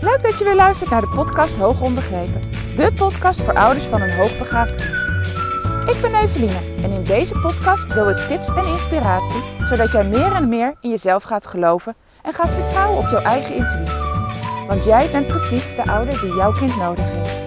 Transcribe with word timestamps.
Leuk 0.00 0.22
dat 0.22 0.38
je 0.38 0.44
weer 0.44 0.54
luistert 0.54 0.90
naar 0.90 1.00
de 1.00 1.12
podcast 1.14 1.56
Hoog 1.56 1.80
Onbegrepen. 1.80 2.40
De 2.76 2.92
podcast 2.96 3.40
voor 3.40 3.54
ouders 3.54 3.84
van 3.84 4.00
een 4.00 4.16
hoogbegaafd 4.16 4.74
kind. 4.74 4.94
Ik 5.96 6.00
ben 6.00 6.14
Eveline 6.14 6.58
en 6.82 6.90
in 6.90 7.02
deze 7.02 7.38
podcast 7.38 7.94
deel 7.94 8.10
ik 8.10 8.16
tips 8.16 8.48
en 8.48 8.66
inspiratie... 8.66 9.40
zodat 9.64 9.92
jij 9.92 10.04
meer 10.04 10.32
en 10.32 10.48
meer 10.48 10.74
in 10.80 10.90
jezelf 10.90 11.22
gaat 11.22 11.46
geloven 11.46 11.94
en 12.22 12.32
gaat 12.32 12.50
vertrouwen 12.50 12.98
op 12.98 13.08
jouw 13.10 13.22
eigen 13.22 13.54
intuïtie. 13.54 14.04
Want 14.66 14.84
jij 14.84 15.10
bent 15.10 15.26
precies 15.26 15.76
de 15.76 15.84
ouder 15.84 16.20
die 16.20 16.34
jouw 16.34 16.52
kind 16.52 16.76
nodig 16.76 17.04
heeft. 17.04 17.46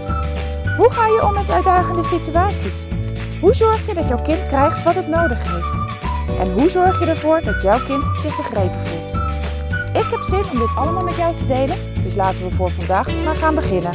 Hoe 0.78 0.92
ga 0.92 1.06
je 1.06 1.26
om 1.26 1.34
met 1.34 1.52
uitdagende 1.52 2.04
situaties? 2.04 2.86
Hoe 3.42 3.54
zorg 3.54 3.88
je 3.88 3.94
dat 3.94 4.08
jouw 4.08 4.22
kind 4.22 4.48
krijgt 4.48 4.84
wat 4.84 4.96
het 4.96 5.08
nodig 5.08 5.40
heeft? 5.52 5.82
En 6.40 6.52
hoe 6.52 6.70
zorg 6.70 7.00
je 7.00 7.06
ervoor 7.06 7.42
dat 7.42 7.62
jouw 7.62 7.80
kind 7.86 8.04
zich 8.22 8.38
begrepen 8.38 8.80
voelt? 8.86 9.14
Ik 9.96 10.10
heb 10.12 10.22
zin 10.22 10.44
om 10.52 10.60
dit 10.60 10.76
allemaal 10.76 11.04
met 11.04 11.16
jou 11.16 11.36
te 11.36 11.46
delen, 11.46 11.93
dus 12.14 12.22
laten 12.22 12.50
we 12.50 12.56
voor 12.56 12.72
vandaag 12.72 13.24
maar 13.24 13.36
gaan 13.36 13.56
beginnen. 13.56 13.92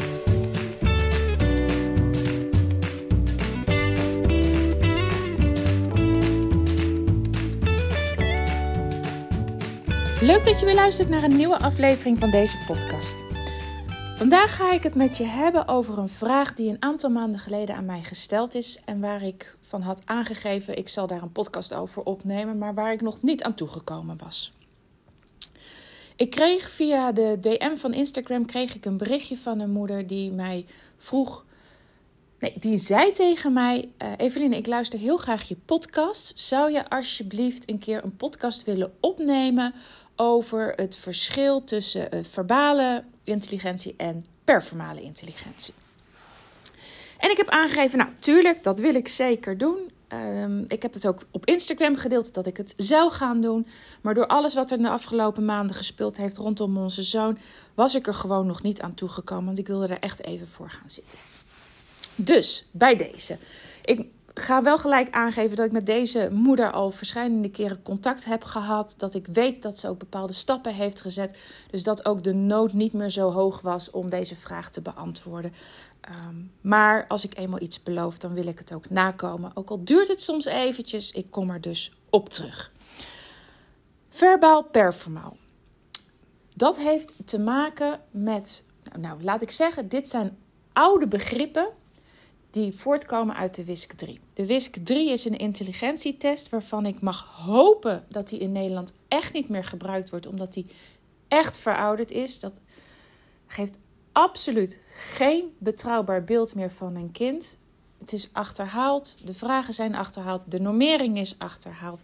Leuk 10.21 10.45
dat 10.45 10.61
je 10.61 10.65
weer 10.65 10.75
luistert 10.75 11.09
naar 11.09 11.23
een 11.23 11.37
nieuwe 11.37 11.59
aflevering 11.59 12.19
van 12.19 12.31
deze 12.31 12.59
podcast. 12.67 13.25
Vandaag 14.17 14.57
ga 14.57 14.73
ik 14.73 14.83
het 14.83 14.95
met 14.95 15.17
je 15.17 15.25
hebben 15.25 15.69
over 15.69 15.99
een 15.99 16.09
vraag 16.09 16.55
die 16.55 16.71
een 16.71 16.83
aantal 16.83 17.11
maanden 17.11 17.41
geleden 17.41 17.75
aan 17.77 17.85
mij 17.85 18.03
gesteld 18.03 18.55
is 18.55 18.81
en 18.85 19.01
waar 19.01 19.23
ik 19.23 19.57
van 19.61 19.81
had 19.81 20.03
aangegeven 20.05 20.77
ik 20.77 20.89
zal 20.89 21.07
daar 21.07 21.23
een 21.23 21.33
podcast 21.33 21.75
over 21.75 22.03
opnemen, 22.03 22.59
maar 22.59 22.75
waar 22.75 22.93
ik 22.93 23.01
nog 23.01 23.23
niet 23.23 23.43
aan 23.43 23.55
toegekomen 23.55 24.19
was. 24.25 24.58
Ik 26.19 26.31
kreeg 26.31 26.71
via 26.71 27.13
de 27.13 27.37
DM 27.41 27.77
van 27.77 27.95
Instagram 27.95 28.47
kreeg 28.47 28.75
ik 28.75 28.85
een 28.85 28.97
berichtje 28.97 29.37
van 29.37 29.61
een 29.61 29.71
moeder 29.71 30.07
die 30.07 30.31
mij 30.31 30.67
vroeg. 30.97 31.45
Nee, 32.39 32.53
die 32.57 32.79
zei 32.79 33.11
tegen 33.11 33.53
mij: 33.53 33.89
uh, 34.03 34.13
Eveline, 34.17 34.57
ik 34.57 34.67
luister 34.67 34.99
heel 34.99 35.17
graag 35.17 35.49
je 35.49 35.57
podcast. 35.65 36.41
Zou 36.41 36.73
je 36.73 36.91
alsjeblieft 36.91 37.71
een 37.71 37.79
keer 37.79 38.05
een 38.05 38.17
podcast 38.17 38.65
willen 38.65 38.93
opnemen 39.01 39.75
over 40.17 40.73
het 40.77 40.97
verschil 40.97 41.65
tussen 41.65 42.15
uh, 42.15 42.25
verbale 42.25 43.05
intelligentie 43.25 43.95
en 43.97 44.27
performale 44.45 45.03
intelligentie? 45.03 45.75
En 47.19 47.31
ik 47.31 47.37
heb 47.37 47.49
aangegeven, 47.49 47.99
nou 47.99 48.11
tuurlijk, 48.19 48.63
dat 48.63 48.79
wil 48.79 48.95
ik 48.95 49.09
zeker 49.09 49.59
doen. 49.59 49.91
Um, 50.13 50.65
ik 50.69 50.83
heb 50.83 50.93
het 50.93 51.07
ook 51.07 51.27
op 51.31 51.47
Instagram 51.47 51.97
gedeeld 51.97 52.35
dat 52.35 52.47
ik 52.47 52.57
het 52.57 52.75
zou 52.77 53.11
gaan 53.11 53.41
doen. 53.41 53.67
Maar 54.01 54.15
door 54.15 54.27
alles 54.27 54.55
wat 54.55 54.71
er 54.71 54.79
de 54.79 54.89
afgelopen 54.89 55.45
maanden 55.45 55.77
gespeeld 55.77 56.17
heeft 56.17 56.37
rondom 56.37 56.77
onze 56.77 57.03
zoon, 57.03 57.39
was 57.75 57.95
ik 57.95 58.07
er 58.07 58.15
gewoon 58.15 58.47
nog 58.47 58.63
niet 58.63 58.81
aan 58.81 58.95
toegekomen. 58.95 59.45
Want 59.45 59.59
ik 59.59 59.67
wilde 59.67 59.87
er 59.87 60.01
echt 60.01 60.25
even 60.25 60.49
voor 60.49 60.71
gaan 60.71 60.91
zitten. 60.91 61.19
Dus 62.17 62.67
bij 62.71 62.97
deze. 62.97 63.39
Ik 63.85 64.07
ga 64.41 64.63
wel 64.63 64.79
gelijk 64.79 65.11
aangeven 65.11 65.57
dat 65.57 65.67
ik 65.67 65.73
met 65.73 65.87
deze 65.87 66.29
moeder 66.33 66.73
al 66.73 66.91
verschillende 66.91 67.51
keren 67.51 67.83
contact 67.83 68.25
heb 68.25 68.45
gehad. 68.45 68.95
Dat 68.97 69.15
ik 69.15 69.27
weet 69.33 69.63
dat 69.63 69.79
ze 69.79 69.89
ook 69.89 69.99
bepaalde 69.99 70.33
stappen 70.33 70.75
heeft 70.75 71.01
gezet. 71.01 71.39
Dus 71.71 71.83
dat 71.83 72.05
ook 72.05 72.25
de 72.25 72.35
nood 72.35 72.73
niet 72.73 72.93
meer 72.93 73.11
zo 73.11 73.31
hoog 73.31 73.61
was 73.61 73.91
om 73.91 74.11
deze 74.11 74.37
vraag 74.37 74.71
te 74.71 74.81
beantwoorden. 74.81 75.53
Um, 76.09 76.53
maar 76.61 77.07
als 77.07 77.25
ik 77.25 77.39
eenmaal 77.39 77.61
iets 77.61 77.83
beloof, 77.83 78.19
dan 78.19 78.35
wil 78.35 78.47
ik 78.47 78.59
het 78.59 78.73
ook 78.73 78.91
nakomen. 78.91 79.51
Ook 79.55 79.71
al 79.71 79.85
duurt 79.85 80.09
het 80.09 80.21
soms 80.21 80.45
eventjes, 80.45 81.13
ik 81.13 81.31
kom 81.31 81.51
er 81.51 81.61
dus 81.61 81.93
op 82.11 82.29
terug. 82.29 82.73
Verbaal 84.09 84.65
performaal. 84.65 85.37
Dat 86.55 86.79
heeft 86.79 87.13
te 87.25 87.39
maken 87.39 88.01
met, 88.11 88.65
nou, 88.83 89.01
nou 89.01 89.23
laat 89.23 89.43
ik 89.43 89.51
zeggen, 89.51 89.89
dit 89.89 90.09
zijn 90.09 90.39
oude 90.73 91.07
begrippen 91.07 91.69
die 92.51 92.75
voortkomen 92.75 93.37
uit 93.37 93.55
de 93.55 93.65
WISC 93.65 93.93
3. 93.93 94.21
De 94.35 94.47
WISC 94.47 94.77
3 94.85 95.11
is 95.11 95.25
een 95.25 95.39
intelligentietest 95.39 96.49
waarvan 96.49 96.87
ik 96.87 97.01
mag 97.01 97.27
hopen 97.45 98.05
dat 98.09 98.29
die 98.29 98.39
in 98.39 98.53
Nederland 98.53 98.95
echt 99.09 99.33
niet 99.33 99.49
meer 99.49 99.65
gebruikt 99.65 100.11
wordt, 100.11 100.27
omdat 100.27 100.53
die 100.53 100.67
echt 101.29 101.59
verouderd 101.59 102.11
is. 102.11 102.41
Dat 102.41 102.61
geeft 103.47 103.79
absoluut 104.19 104.81
geen 104.95 105.55
betrouwbaar 105.59 106.25
beeld 106.25 106.55
meer 106.55 106.71
van 106.71 106.95
een 106.95 107.13
kind. 107.13 107.59
Het 107.99 108.13
is 108.13 108.29
achterhaald, 108.33 109.27
de 109.27 109.35
vragen 109.35 109.75
zijn 109.75 109.95
achterhaald, 109.95 110.43
de 110.47 110.61
normering 110.61 111.19
is 111.19 111.35
achterhaald. 111.39 112.03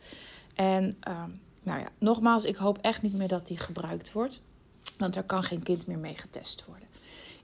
En 0.55 0.97
uh, 1.09 1.25
nou 1.63 1.81
ja, 1.81 1.89
nogmaals, 1.99 2.45
ik 2.45 2.57
hoop 2.57 2.79
echt 2.81 3.03
niet 3.03 3.15
meer 3.15 3.29
dat 3.29 3.47
die 3.47 3.59
gebruikt 3.59 4.13
wordt, 4.13 4.41
want 4.99 5.17
er 5.17 5.23
kan 5.23 5.43
geen 5.43 5.63
kind 5.63 5.87
meer 5.87 5.99
mee 5.99 6.15
getest 6.15 6.65
worden. 6.67 6.89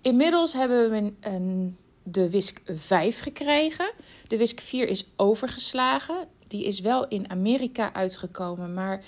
Inmiddels 0.00 0.53
hebben 0.53 0.91
we 0.91 0.97
een, 0.97 1.16
een, 1.20 1.76
de 2.02 2.31
WISC 2.31 2.60
5 2.66 3.20
gekregen. 3.20 3.92
De 4.28 4.37
WISC 4.37 4.60
4 4.60 4.88
is 4.88 5.06
overgeslagen. 5.16 6.28
Die 6.47 6.64
is 6.64 6.81
wel 6.81 7.08
in 7.08 7.31
Amerika 7.31 7.92
uitgekomen, 7.92 8.75
maar 8.75 9.04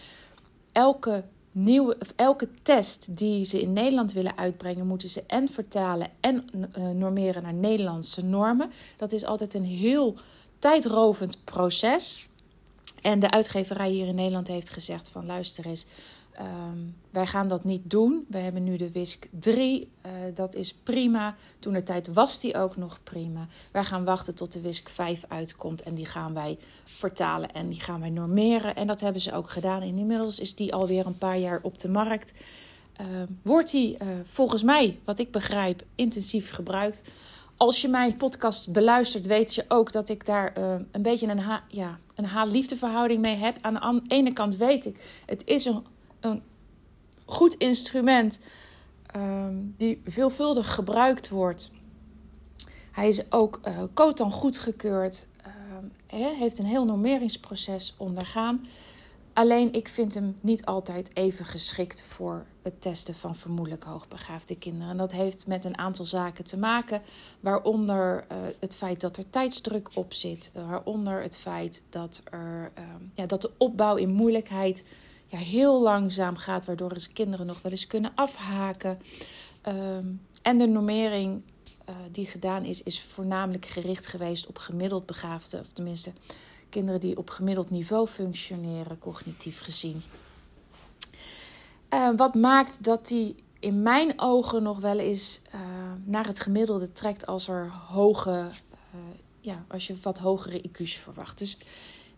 elke 0.72 1.24
nieuwe, 1.52 1.96
of 2.00 2.12
elke 2.16 2.48
test 2.62 3.16
die 3.16 3.44
ze 3.44 3.60
in 3.60 3.72
Nederland 3.72 4.12
willen 4.12 4.36
uitbrengen, 4.36 4.86
moeten 4.86 5.08
ze 5.08 5.24
en 5.26 5.48
vertalen 5.48 6.08
en 6.20 6.44
uh, 6.54 6.88
normeren 6.90 7.42
naar 7.42 7.54
Nederlandse 7.54 8.24
normen. 8.24 8.70
Dat 8.96 9.12
is 9.12 9.24
altijd 9.24 9.54
een 9.54 9.64
heel 9.64 10.14
tijdrovend 10.58 11.44
proces. 11.44 12.28
En 13.00 13.20
de 13.20 13.30
uitgeverij 13.30 13.90
hier 13.90 14.06
in 14.06 14.14
Nederland 14.14 14.48
heeft 14.48 14.70
gezegd 14.70 15.08
van 15.08 15.26
luister 15.26 15.66
eens, 15.66 15.86
Um, 16.40 16.96
wij 17.10 17.26
gaan 17.26 17.48
dat 17.48 17.64
niet 17.64 17.90
doen. 17.90 18.26
We 18.28 18.38
hebben 18.38 18.64
nu 18.64 18.76
de 18.76 18.90
WISC 18.90 19.26
3. 19.30 19.90
Uh, 20.06 20.12
dat 20.34 20.54
is 20.54 20.74
prima. 20.74 21.34
Toen 21.58 21.72
de 21.72 21.82
tijd 21.82 22.12
was 22.12 22.40
die 22.40 22.54
ook 22.56 22.76
nog 22.76 23.00
prima. 23.02 23.46
Wij 23.72 23.84
gaan 23.84 24.04
wachten 24.04 24.34
tot 24.34 24.52
de 24.52 24.60
WISC 24.60 24.88
5 24.88 25.24
uitkomt. 25.28 25.82
En 25.82 25.94
die 25.94 26.06
gaan 26.06 26.34
wij 26.34 26.58
vertalen 26.84 27.52
en 27.52 27.68
die 27.68 27.80
gaan 27.80 28.00
wij 28.00 28.10
normeren. 28.10 28.76
En 28.76 28.86
dat 28.86 29.00
hebben 29.00 29.22
ze 29.22 29.32
ook 29.32 29.50
gedaan. 29.50 29.82
Inmiddels 29.82 30.38
is 30.38 30.54
die 30.54 30.74
alweer 30.74 31.06
een 31.06 31.18
paar 31.18 31.38
jaar 31.38 31.60
op 31.62 31.78
de 31.78 31.88
markt. 31.88 32.34
Uh, 33.00 33.06
wordt 33.42 33.70
die 33.70 33.96
uh, 34.02 34.08
volgens 34.24 34.62
mij, 34.62 34.98
wat 35.04 35.18
ik 35.18 35.30
begrijp, 35.30 35.82
intensief 35.94 36.50
gebruikt. 36.50 37.04
Als 37.56 37.80
je 37.80 37.88
mijn 37.88 38.16
podcast 38.16 38.72
beluistert, 38.72 39.26
weet 39.26 39.54
je 39.54 39.64
ook 39.68 39.92
dat 39.92 40.08
ik 40.08 40.26
daar 40.26 40.58
uh, 40.58 40.74
een 40.90 41.02
beetje 41.02 41.26
een, 41.26 41.38
ha 41.38 41.64
ja, 41.68 41.98
een 42.14 42.24
haat-liefdeverhouding 42.24 43.22
mee 43.22 43.36
heb. 43.36 43.58
Aan 43.60 44.00
de 44.08 44.14
ene 44.14 44.32
kant 44.32 44.56
weet 44.56 44.86
ik, 44.86 45.22
het 45.26 45.46
is 45.46 45.64
een 45.64 45.82
een 46.22 46.42
goed 47.24 47.54
instrument 47.54 48.40
um, 49.16 49.74
die 49.76 50.00
veelvuldig 50.04 50.74
gebruikt 50.74 51.28
wordt. 51.28 51.70
Hij 52.90 53.08
is 53.08 53.32
ook 53.32 53.60
uh, 53.64 53.82
Cotan 53.94 54.32
goedgekeurd. 54.32 55.26
Uh, 56.14 56.26
heeft 56.38 56.58
een 56.58 56.66
heel 56.66 56.84
normeringsproces 56.84 57.94
ondergaan. 57.96 58.64
Alleen 59.32 59.72
ik 59.72 59.88
vind 59.88 60.14
hem 60.14 60.36
niet 60.40 60.64
altijd 60.64 61.16
even 61.16 61.44
geschikt 61.44 62.02
voor 62.02 62.46
het 62.62 62.80
testen 62.80 63.14
van 63.14 63.36
vermoedelijk 63.36 63.84
hoogbegaafde 63.84 64.56
kinderen. 64.56 64.90
En 64.90 64.96
dat 64.96 65.12
heeft 65.12 65.46
met 65.46 65.64
een 65.64 65.78
aantal 65.78 66.04
zaken 66.04 66.44
te 66.44 66.58
maken, 66.58 67.02
waaronder 67.40 68.24
uh, 68.32 68.38
het 68.60 68.76
feit 68.76 69.00
dat 69.00 69.16
er 69.16 69.30
tijdsdruk 69.30 69.88
op 69.94 70.12
zit, 70.12 70.50
waaronder 70.54 71.22
het 71.22 71.36
feit 71.36 71.82
dat, 71.88 72.22
er, 72.30 72.72
uh, 72.78 72.84
ja, 73.14 73.26
dat 73.26 73.42
de 73.42 73.50
opbouw 73.56 73.96
in 73.96 74.10
moeilijkheid 74.10 74.84
ja, 75.32 75.38
heel 75.38 75.82
langzaam 75.82 76.36
gaat, 76.36 76.64
waardoor 76.64 76.98
ze 76.98 77.12
kinderen 77.12 77.46
nog 77.46 77.62
wel 77.62 77.72
eens 77.72 77.86
kunnen 77.86 78.12
afhaken. 78.14 78.98
Um, 79.68 80.20
en 80.42 80.58
de 80.58 80.66
normering 80.66 81.42
uh, 81.88 81.94
die 82.10 82.26
gedaan 82.26 82.64
is, 82.64 82.82
is 82.82 83.02
voornamelijk 83.02 83.66
gericht 83.66 84.06
geweest 84.06 84.46
op 84.46 84.58
gemiddeld 84.58 85.06
begaafde, 85.06 85.58
of 85.58 85.72
tenminste 85.72 86.12
kinderen 86.68 87.00
die 87.00 87.16
op 87.16 87.30
gemiddeld 87.30 87.70
niveau 87.70 88.06
functioneren, 88.06 88.98
cognitief 88.98 89.60
gezien. 89.60 90.02
Uh, 91.90 92.10
wat 92.16 92.34
maakt 92.34 92.84
dat 92.84 93.08
die 93.08 93.34
in 93.58 93.82
mijn 93.82 94.20
ogen 94.20 94.62
nog 94.62 94.80
wel 94.80 94.98
eens 94.98 95.40
uh, 95.54 95.60
naar 96.04 96.26
het 96.26 96.40
gemiddelde 96.40 96.92
trekt 96.92 97.26
als 97.26 97.48
er 97.48 97.70
hoge, 97.70 98.46
ja, 99.40 99.64
als 99.68 99.86
je 99.86 99.96
wat 100.02 100.18
hogere 100.18 100.62
IQ's 100.62 100.96
verwacht. 100.96 101.38
Dus 101.38 101.58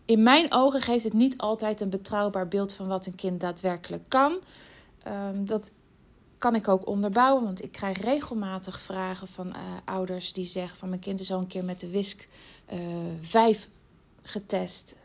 in 0.05 0.23
mijn 0.23 0.53
ogen 0.53 0.81
geeft 0.81 1.03
het 1.03 1.13
niet 1.13 1.37
altijd 1.37 1.81
een 1.81 1.89
betrouwbaar 1.89 2.47
beeld 2.47 2.73
van 2.73 2.87
wat 2.87 3.05
een 3.05 3.15
kind 3.15 3.39
daadwerkelijk 3.39 4.03
kan. 4.07 4.39
Um, 5.07 5.45
dat 5.45 5.71
kan 6.37 6.55
ik 6.55 6.67
ook 6.67 6.87
onderbouwen, 6.87 7.43
want 7.43 7.63
ik 7.63 7.71
krijg 7.71 7.97
regelmatig 7.97 8.79
vragen 8.79 9.27
van 9.27 9.47
uh, 9.47 9.55
ouders 9.85 10.33
die 10.33 10.45
zeggen 10.45 10.77
van 10.77 10.89
mijn 10.89 11.01
kind 11.01 11.19
is 11.19 11.31
al 11.31 11.39
een 11.39 11.47
keer 11.47 11.63
met 11.63 11.79
de 11.79 11.89
WISC 11.89 12.27
uh, 12.73 12.79
5 13.21 13.69
getest. 14.21 14.97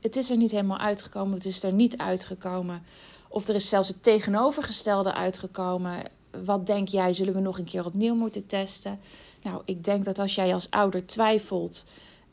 Het 0.00 0.16
is 0.16 0.30
er 0.30 0.36
niet 0.36 0.50
helemaal 0.50 0.78
uitgekomen, 0.78 1.34
het 1.34 1.46
is 1.46 1.62
er 1.62 1.72
niet 1.72 1.96
uitgekomen. 1.96 2.82
Of 3.28 3.48
er 3.48 3.54
is 3.54 3.68
zelfs 3.68 3.88
het 3.88 4.02
tegenovergestelde 4.02 5.14
uitgekomen. 5.14 6.02
Wat 6.44 6.66
denk 6.66 6.88
jij, 6.88 7.12
zullen 7.12 7.34
we 7.34 7.40
nog 7.40 7.58
een 7.58 7.64
keer 7.64 7.86
opnieuw 7.86 8.14
moeten 8.14 8.46
testen? 8.46 9.00
Nou, 9.42 9.62
ik 9.64 9.84
denk 9.84 10.04
dat 10.04 10.18
als 10.18 10.34
jij 10.34 10.54
als 10.54 10.70
ouder 10.70 11.06
twijfelt 11.06 11.84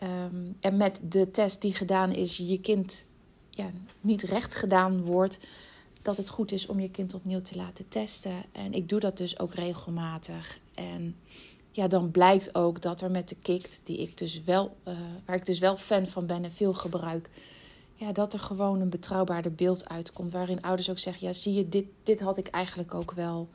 Um, 0.03 0.55
en 0.59 0.77
met 0.77 1.01
de 1.03 1.31
test 1.31 1.61
die 1.61 1.73
gedaan 1.73 2.11
is, 2.11 2.37
je 2.37 2.59
kind 2.59 3.05
ja, 3.49 3.71
niet 4.01 4.21
recht 4.21 4.55
gedaan 4.55 5.01
wordt, 5.01 5.39
dat 6.01 6.17
het 6.17 6.29
goed 6.29 6.51
is 6.51 6.67
om 6.67 6.79
je 6.79 6.91
kind 6.91 7.13
opnieuw 7.13 7.41
te 7.41 7.55
laten 7.55 7.87
testen. 7.87 8.43
En 8.51 8.73
ik 8.73 8.89
doe 8.89 8.99
dat 8.99 9.17
dus 9.17 9.39
ook 9.39 9.53
regelmatig. 9.53 10.59
En 10.73 11.15
ja, 11.71 11.87
dan 11.87 12.11
blijkt 12.11 12.55
ook 12.55 12.81
dat 12.81 13.01
er 13.01 13.11
met 13.11 13.29
de 13.29 13.35
kikt, 13.41 13.81
die 13.83 13.97
ik 13.97 14.17
dus 14.17 14.43
wel, 14.43 14.77
uh, 14.87 14.93
waar 15.25 15.35
ik 15.35 15.45
dus 15.45 15.59
wel 15.59 15.77
fan 15.77 16.07
van 16.07 16.25
ben 16.25 16.43
en 16.43 16.51
veel 16.51 16.73
gebruik, 16.73 17.29
ja, 17.95 18.11
dat 18.11 18.33
er 18.33 18.39
gewoon 18.39 18.81
een 18.81 18.89
betrouwbaarder 18.89 19.53
beeld 19.53 19.89
uitkomt. 19.89 20.31
Waarin 20.31 20.61
ouders 20.61 20.89
ook 20.89 20.99
zeggen: 20.99 21.27
Ja, 21.27 21.33
zie 21.33 21.53
je, 21.53 21.69
dit, 21.69 21.85
dit 22.03 22.19
had 22.19 22.37
ik 22.37 22.47
eigenlijk 22.47 22.93
ook 22.93 23.11
wel 23.11 23.49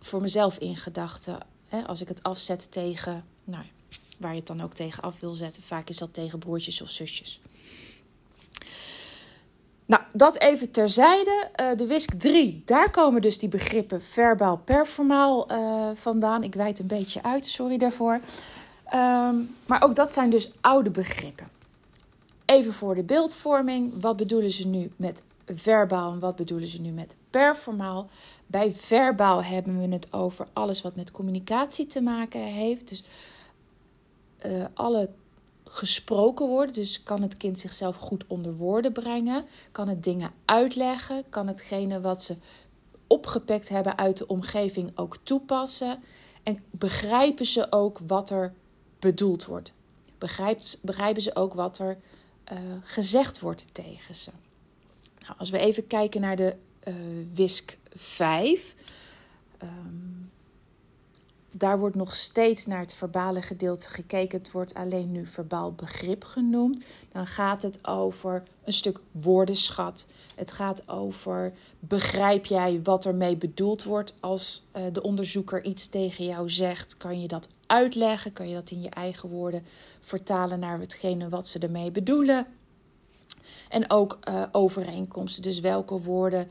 voor 0.00 0.20
mezelf 0.20 0.58
in 0.58 0.76
gedachten. 0.76 1.38
Als 1.86 2.00
ik 2.00 2.08
het 2.08 2.22
afzet 2.22 2.72
tegen, 2.72 3.24
nou, 3.44 3.64
waar 4.20 4.30
je 4.30 4.36
het 4.36 4.46
dan 4.46 4.62
ook 4.62 4.72
tegen 4.74 5.02
af 5.02 5.20
wil 5.20 5.34
zetten. 5.34 5.62
Vaak 5.62 5.88
is 5.88 5.98
dat 5.98 6.14
tegen 6.14 6.38
broertjes 6.38 6.82
of 6.82 6.90
zusjes. 6.90 7.40
Nou, 9.86 10.02
dat 10.12 10.38
even 10.38 10.70
terzijde. 10.70 11.48
Uh, 11.60 11.76
de 11.76 11.86
WISC 11.86 12.10
3, 12.12 12.62
daar 12.64 12.90
komen 12.90 13.22
dus 13.22 13.38
die 13.38 13.48
begrippen 13.48 14.02
verbaal, 14.02 14.56
performaal 14.56 15.52
uh, 15.52 15.90
vandaan. 15.94 16.42
Ik 16.42 16.54
wijd 16.54 16.78
een 16.78 16.86
beetje 16.86 17.22
uit, 17.22 17.46
sorry 17.46 17.78
daarvoor. 17.78 18.20
Um, 18.94 19.56
maar 19.66 19.82
ook 19.82 19.94
dat 19.94 20.12
zijn 20.12 20.30
dus 20.30 20.50
oude 20.60 20.90
begrippen. 20.90 21.48
Even 22.44 22.72
voor 22.72 22.94
de 22.94 23.02
beeldvorming. 23.02 24.00
Wat 24.00 24.16
bedoelen 24.16 24.50
ze 24.50 24.66
nu 24.66 24.90
met 24.96 25.22
verbaal 25.46 26.12
en 26.12 26.18
wat 26.18 26.36
bedoelen 26.36 26.68
ze 26.68 26.80
nu 26.80 26.90
met 26.90 27.16
performaal? 27.30 28.08
Bij 28.46 28.72
verbaal 28.72 29.44
hebben 29.44 29.80
we 29.80 29.94
het 29.94 30.12
over 30.12 30.46
alles 30.52 30.82
wat 30.82 30.96
met 30.96 31.10
communicatie 31.10 31.86
te 31.86 32.00
maken 32.00 32.40
heeft. 32.40 32.88
Dus 32.88 33.04
uh, 34.46 34.64
alle 34.74 35.10
gesproken 35.64 36.46
woorden. 36.46 36.74
Dus 36.74 37.02
kan 37.02 37.22
het 37.22 37.36
kind 37.36 37.58
zichzelf 37.58 37.96
goed 37.96 38.24
onder 38.26 38.56
woorden 38.56 38.92
brengen? 38.92 39.44
Kan 39.72 39.88
het 39.88 40.04
dingen 40.04 40.30
uitleggen? 40.44 41.24
Kan 41.28 41.46
hetgene 41.46 42.00
wat 42.00 42.22
ze 42.22 42.36
opgepakt 43.06 43.68
hebben 43.68 43.98
uit 43.98 44.16
de 44.16 44.26
omgeving 44.26 44.92
ook 44.94 45.16
toepassen? 45.22 45.98
En 46.42 46.62
begrijpen 46.70 47.46
ze 47.46 47.66
ook 47.70 48.00
wat 48.06 48.30
er 48.30 48.52
bedoeld 48.98 49.44
wordt? 49.44 49.72
Begrijpt, 50.18 50.78
begrijpen 50.82 51.22
ze 51.22 51.36
ook 51.36 51.54
wat 51.54 51.78
er 51.78 51.98
uh, 52.52 52.58
gezegd 52.80 53.40
wordt 53.40 53.68
tegen 53.72 54.14
ze? 54.14 54.30
Nou, 55.20 55.34
als 55.38 55.50
we 55.50 55.58
even 55.58 55.86
kijken 55.86 56.20
naar 56.20 56.36
de 56.36 56.56
uh, 56.88 56.94
WISC 57.34 57.78
5. 57.94 58.74
Um, 59.62 60.19
daar 61.52 61.78
wordt 61.78 61.96
nog 61.96 62.14
steeds 62.14 62.66
naar 62.66 62.80
het 62.80 62.94
verbale 62.94 63.42
gedeelte 63.42 63.88
gekeken. 63.88 64.38
Het 64.38 64.52
wordt 64.52 64.74
alleen 64.74 65.12
nu 65.12 65.26
verbaal 65.26 65.72
begrip 65.72 66.24
genoemd. 66.24 66.84
Dan 67.12 67.26
gaat 67.26 67.62
het 67.62 67.86
over 67.86 68.42
een 68.64 68.72
stuk 68.72 69.00
woordenschat. 69.10 70.06
Het 70.34 70.52
gaat 70.52 70.88
over 70.88 71.52
begrijp 71.78 72.44
jij 72.44 72.80
wat 72.82 73.04
ermee 73.04 73.36
bedoeld 73.36 73.84
wordt 73.84 74.14
als 74.20 74.64
uh, 74.76 74.82
de 74.92 75.02
onderzoeker 75.02 75.64
iets 75.64 75.88
tegen 75.88 76.24
jou 76.24 76.50
zegt? 76.50 76.96
Kan 76.96 77.20
je 77.20 77.28
dat 77.28 77.48
uitleggen? 77.66 78.32
Kan 78.32 78.48
je 78.48 78.54
dat 78.54 78.70
in 78.70 78.82
je 78.82 78.90
eigen 78.90 79.28
woorden 79.28 79.64
vertalen 80.00 80.58
naar 80.58 80.78
hetgene 80.78 81.28
wat 81.28 81.48
ze 81.48 81.58
ermee 81.58 81.90
bedoelen? 81.90 82.46
En 83.68 83.90
ook 83.90 84.18
uh, 84.28 84.42
overeenkomsten. 84.52 85.42
Dus 85.42 85.60
welke 85.60 86.00
woorden 86.00 86.50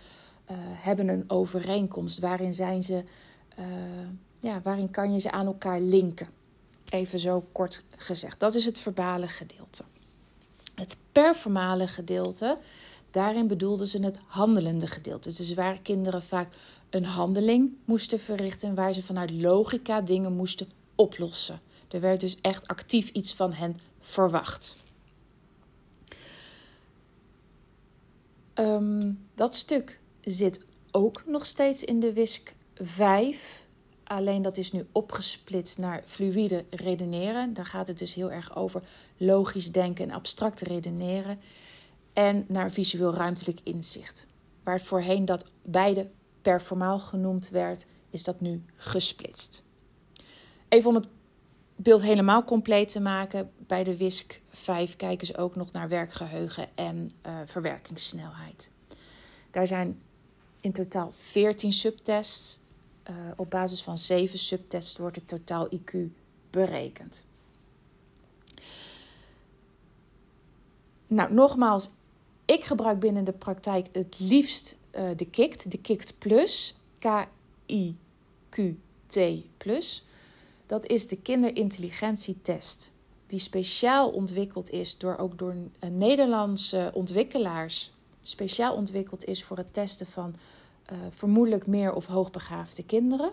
uh, 0.51 0.57
hebben 0.59 1.07
een 1.07 1.23
overeenkomst? 1.27 2.19
Waarin 2.19 2.53
zijn 2.53 2.83
ze 2.83 3.03
ja, 4.39 4.61
waarin 4.61 4.91
kan 4.91 5.13
je 5.13 5.19
ze 5.19 5.31
aan 5.31 5.45
elkaar 5.45 5.79
linken? 5.79 6.27
Even 6.89 7.19
zo 7.19 7.45
kort 7.51 7.83
gezegd. 7.95 8.39
Dat 8.39 8.55
is 8.55 8.65
het 8.65 8.79
verbale 8.79 9.27
gedeelte. 9.27 9.83
Het 10.75 10.97
performale 11.11 11.87
gedeelte, 11.87 12.57
daarin 13.11 13.47
bedoelden 13.47 13.87
ze 13.87 14.03
het 14.03 14.19
handelende 14.25 14.87
gedeelte. 14.87 15.35
Dus 15.35 15.53
waar 15.53 15.79
kinderen 15.81 16.23
vaak 16.23 16.53
een 16.89 17.05
handeling 17.05 17.71
moesten 17.85 18.19
verrichten 18.19 18.69
en 18.69 18.75
waar 18.75 18.93
ze 18.93 19.03
vanuit 19.03 19.31
logica 19.31 20.01
dingen 20.01 20.33
moesten 20.33 20.67
oplossen. 20.95 21.61
Er 21.89 21.99
werd 22.01 22.19
dus 22.19 22.37
echt 22.41 22.67
actief 22.67 23.09
iets 23.09 23.33
van 23.33 23.53
hen 23.53 23.79
verwacht. 23.99 24.83
Um, 28.55 29.27
dat 29.35 29.55
stuk 29.55 29.99
zit 30.21 30.61
ook 30.91 31.23
nog 31.25 31.45
steeds 31.45 31.83
in 31.83 31.99
de 31.99 32.13
WISC 32.13 32.53
5. 32.73 33.67
Alleen 34.09 34.41
dat 34.41 34.57
is 34.57 34.71
nu 34.71 34.87
opgesplitst 34.91 35.77
naar 35.77 36.03
fluïde 36.05 36.65
redeneren. 36.69 37.53
Daar 37.53 37.65
gaat 37.65 37.87
het 37.87 37.97
dus 37.97 38.13
heel 38.13 38.31
erg 38.31 38.55
over 38.55 38.81
logisch 39.17 39.71
denken 39.71 40.09
en 40.09 40.15
abstract 40.15 40.61
redeneren. 40.61 41.39
En 42.13 42.45
naar 42.47 42.71
visueel 42.71 43.13
ruimtelijk 43.13 43.59
inzicht. 43.63 44.27
Waar 44.63 44.75
het 44.75 44.83
voorheen 44.83 45.25
dat 45.25 45.45
beide 45.61 46.09
performaal 46.41 46.99
genoemd 46.99 47.49
werd, 47.49 47.85
is 48.09 48.23
dat 48.23 48.41
nu 48.41 48.63
gesplitst. 48.75 49.63
Even 50.69 50.89
om 50.89 50.95
het 50.95 51.07
beeld 51.75 52.01
helemaal 52.01 52.43
compleet 52.43 52.89
te 52.91 52.99
maken. 52.99 53.51
Bij 53.57 53.83
de 53.83 53.97
WISC 53.97 54.41
5 54.51 54.95
kijken 54.95 55.27
ze 55.27 55.37
ook 55.37 55.55
nog 55.55 55.71
naar 55.71 55.89
werkgeheugen 55.89 56.67
en 56.75 57.11
uh, 57.25 57.37
verwerkingssnelheid. 57.45 58.71
Daar 59.51 59.67
zijn 59.67 60.01
in 60.61 60.71
totaal 60.71 61.11
14 61.13 61.73
subtests 61.73 62.59
uh, 63.09 63.15
op 63.35 63.49
basis 63.49 63.81
van 63.81 63.97
zeven 63.97 64.39
subtests 64.39 64.97
wordt 64.97 65.15
het 65.15 65.27
totaal 65.27 65.67
IQ 65.75 65.95
berekend. 66.49 67.25
Nou, 71.07 71.33
nogmaals, 71.33 71.89
ik 72.45 72.63
gebruik 72.63 72.99
binnen 72.99 73.23
de 73.23 73.31
praktijk 73.31 73.87
het 73.91 74.19
liefst 74.19 74.77
uh, 74.91 75.09
de 75.15 75.25
KICT, 75.25 75.71
de 75.71 75.77
KICT 75.77 76.19
Plus, 76.19 76.75
K-I-Q-T 76.99 77.99
Plus. 79.57 80.05
Dat 80.65 80.87
is 80.87 81.07
de 81.07 81.17
kinderintelligentietest, 81.17 82.91
die 83.27 83.39
speciaal 83.39 84.09
ontwikkeld 84.09 84.69
is 84.69 84.97
door 84.97 85.17
ook 85.17 85.37
door 85.37 85.55
Nederlandse 85.91 86.91
ontwikkelaars, 86.93 87.91
speciaal 88.21 88.75
ontwikkeld 88.75 89.25
is 89.25 89.43
voor 89.43 89.57
het 89.57 89.73
testen 89.73 90.05
van 90.07 90.35
uh, 90.91 90.97
vermoedelijk 91.09 91.67
meer 91.67 91.93
of 91.93 92.05
hoogbegaafde 92.05 92.85
kinderen. 92.85 93.31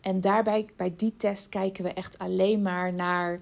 En 0.00 0.20
daarbij, 0.20 0.68
bij 0.76 0.94
die 0.96 1.16
test, 1.16 1.48
kijken 1.48 1.84
we 1.84 1.92
echt 1.92 2.18
alleen 2.18 2.62
maar 2.62 2.92
naar 2.92 3.32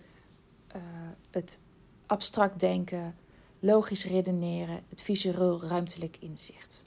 uh, 0.76 0.82
het 1.30 1.60
abstract 2.06 2.60
denken, 2.60 3.16
logisch 3.58 4.04
redeneren, 4.04 4.82
het 4.88 5.02
visueel 5.02 5.62
ruimtelijk 5.62 6.16
inzicht. 6.20 6.84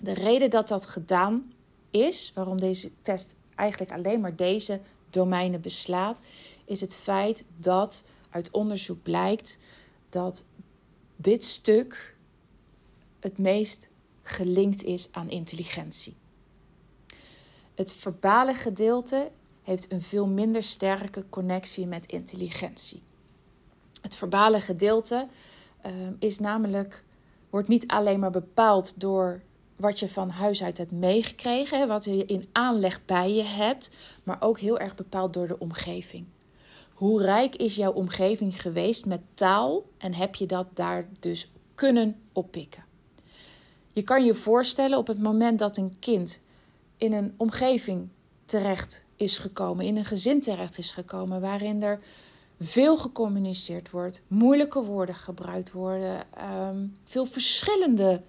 De 0.00 0.12
reden 0.12 0.50
dat 0.50 0.68
dat 0.68 0.86
gedaan 0.86 1.52
is, 1.90 2.32
waarom 2.34 2.60
deze 2.60 2.90
test 3.02 3.36
eigenlijk 3.54 3.92
alleen 3.92 4.20
maar 4.20 4.36
deze 4.36 4.80
domeinen 5.10 5.60
beslaat, 5.60 6.22
is 6.64 6.80
het 6.80 6.94
feit 6.94 7.46
dat 7.56 8.04
uit 8.30 8.50
onderzoek 8.50 9.02
blijkt 9.02 9.58
dat 10.08 10.44
dit 11.16 11.44
stuk 11.44 12.16
het 13.20 13.38
meest 13.38 13.88
gelinkt 14.24 14.84
is 14.84 15.08
aan 15.12 15.30
intelligentie. 15.30 16.16
Het 17.74 17.92
verbale 17.92 18.54
gedeelte 18.54 19.30
heeft 19.62 19.92
een 19.92 20.02
veel 20.02 20.26
minder 20.26 20.62
sterke 20.62 21.28
connectie 21.28 21.86
met 21.86 22.06
intelligentie. 22.06 23.02
Het 24.00 24.16
verbale 24.16 24.60
gedeelte 24.60 25.28
uh, 25.86 25.92
is 26.18 26.38
namelijk, 26.38 27.04
wordt 27.50 27.68
niet 27.68 27.86
alleen 27.86 28.20
maar 28.20 28.30
bepaald 28.30 29.00
door 29.00 29.42
wat 29.76 29.98
je 29.98 30.08
van 30.08 30.28
huis 30.28 30.62
uit 30.62 30.78
hebt 30.78 30.90
meegekregen, 30.90 31.88
wat 31.88 32.04
je 32.04 32.24
in 32.24 32.48
aanleg 32.52 33.04
bij 33.04 33.32
je 33.32 33.42
hebt, 33.42 33.90
maar 34.24 34.36
ook 34.40 34.58
heel 34.58 34.78
erg 34.78 34.94
bepaald 34.94 35.32
door 35.32 35.46
de 35.48 35.58
omgeving. 35.58 36.26
Hoe 36.92 37.22
rijk 37.22 37.56
is 37.56 37.74
jouw 37.74 37.92
omgeving 37.92 38.60
geweest 38.62 39.06
met 39.06 39.20
taal 39.34 39.84
en 39.98 40.14
heb 40.14 40.34
je 40.34 40.46
dat 40.46 40.66
daar 40.74 41.08
dus 41.20 41.52
kunnen 41.74 42.22
oppikken? 42.32 42.84
Je 43.94 44.02
kan 44.02 44.24
je 44.24 44.34
voorstellen 44.34 44.98
op 44.98 45.06
het 45.06 45.20
moment 45.20 45.58
dat 45.58 45.76
een 45.76 45.96
kind 45.98 46.40
in 46.96 47.12
een 47.12 47.34
omgeving 47.36 48.08
terecht 48.44 49.04
is 49.16 49.38
gekomen, 49.38 49.86
in 49.86 49.96
een 49.96 50.04
gezin 50.04 50.40
terecht 50.40 50.78
is 50.78 50.90
gekomen, 50.90 51.40
waarin 51.40 51.82
er 51.82 52.00
veel 52.60 52.96
gecommuniceerd 52.96 53.90
wordt, 53.90 54.22
moeilijke 54.26 54.84
woorden 54.84 55.14
gebruikt 55.14 55.72
worden, 55.72 56.26
um, 56.68 56.96
veel 57.04 57.26
verschillende 57.26 58.22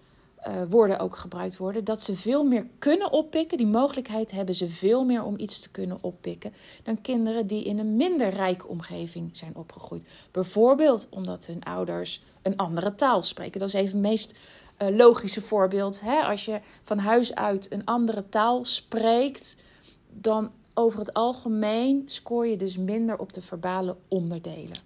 uh, 0.48 0.62
woorden 0.70 1.00
ook 1.00 1.16
gebruikt 1.16 1.58
worden, 1.58 1.84
dat 1.84 2.04
ze 2.04 2.16
veel 2.16 2.44
meer 2.44 2.68
kunnen 2.80 3.12
oppikken. 3.12 3.58
Die 3.58 3.68
mogelijkheid 3.68 4.32
hebben 4.32 4.56
ze 4.56 4.70
veel 4.70 5.06
meer 5.06 5.24
om 5.24 5.38
iets 5.38 5.60
te 5.60 5.72
kunnen 5.72 5.98
oppikken 6.02 6.54
dan 6.84 7.02
kinderen 7.02 7.48
die 7.48 7.64
in 7.64 7.80
een 7.80 7.96
minder 7.96 8.30
rijke 8.30 8.68
omgeving 8.68 9.38
zijn 9.38 9.56
opgegroeid. 9.56 10.06
Bijvoorbeeld 10.32 11.08
omdat 11.10 11.46
hun 11.46 11.64
ouders 11.64 12.24
een 12.42 12.58
andere 12.58 12.96
taal 12.96 13.24
spreken. 13.24 13.60
Dat 13.60 13.68
is 13.68 13.74
even 13.74 13.98
het 13.98 14.08
meest 14.08 14.40
uh, 14.82 14.96
logische 14.96 15.42
voorbeeld. 15.42 16.02
Hè? 16.02 16.22
Als 16.22 16.46
je 16.46 16.60
van 16.82 16.98
huis 16.98 17.36
uit 17.36 17.72
een 17.72 17.86
andere 17.86 18.30
taal 18.30 18.66
spreekt, 18.66 19.64
dan 20.10 20.52
over 20.74 21.00
het 21.00 21.14
algemeen 21.14 22.04
scoor 22.06 22.48
je 22.48 22.58
dus 22.58 22.78
minder 22.78 23.18
op 23.18 23.34
de 23.34 23.42
verbale 23.42 23.96
onderdelen. 24.08 24.78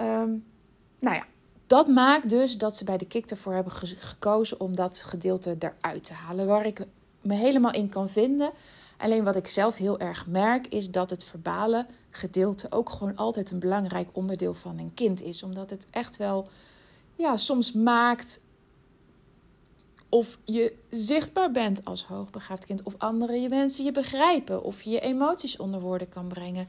Um, 0.00 0.44
nou 0.98 1.16
ja, 1.16 1.26
dat 1.70 1.88
maakt 1.88 2.28
dus 2.28 2.58
dat 2.58 2.76
ze 2.76 2.84
bij 2.84 2.98
de 2.98 3.06
kick 3.06 3.30
ervoor 3.30 3.52
hebben 3.52 3.72
gekozen 3.72 4.60
om 4.60 4.74
dat 4.74 4.98
gedeelte 4.98 5.56
eruit 5.58 6.04
te 6.04 6.12
halen. 6.12 6.46
Waar 6.46 6.66
ik 6.66 6.86
me 7.22 7.34
helemaal 7.34 7.72
in 7.72 7.88
kan 7.88 8.08
vinden. 8.08 8.50
Alleen 8.98 9.24
wat 9.24 9.36
ik 9.36 9.48
zelf 9.48 9.76
heel 9.76 9.98
erg 9.98 10.26
merk 10.26 10.66
is 10.66 10.90
dat 10.90 11.10
het 11.10 11.24
verbale 11.24 11.86
gedeelte 12.10 12.66
ook 12.70 12.90
gewoon 12.90 13.16
altijd 13.16 13.50
een 13.50 13.58
belangrijk 13.58 14.08
onderdeel 14.12 14.54
van 14.54 14.78
een 14.78 14.94
kind 14.94 15.22
is. 15.22 15.42
Omdat 15.42 15.70
het 15.70 15.86
echt 15.90 16.16
wel 16.16 16.48
ja, 17.16 17.36
soms 17.36 17.72
maakt 17.72 18.40
of 20.08 20.38
je 20.44 20.74
zichtbaar 20.88 21.50
bent 21.50 21.84
als 21.84 22.04
hoogbegaafd 22.04 22.64
kind, 22.64 22.82
of 22.82 22.94
anderen 22.98 23.42
je 23.42 23.48
mensen 23.48 23.84
je 23.84 23.92
begrijpen, 23.92 24.62
of 24.62 24.82
je 24.82 24.90
je 24.90 25.00
emoties 25.00 25.56
onder 25.56 25.80
woorden 25.80 26.08
kan 26.08 26.28
brengen. 26.28 26.68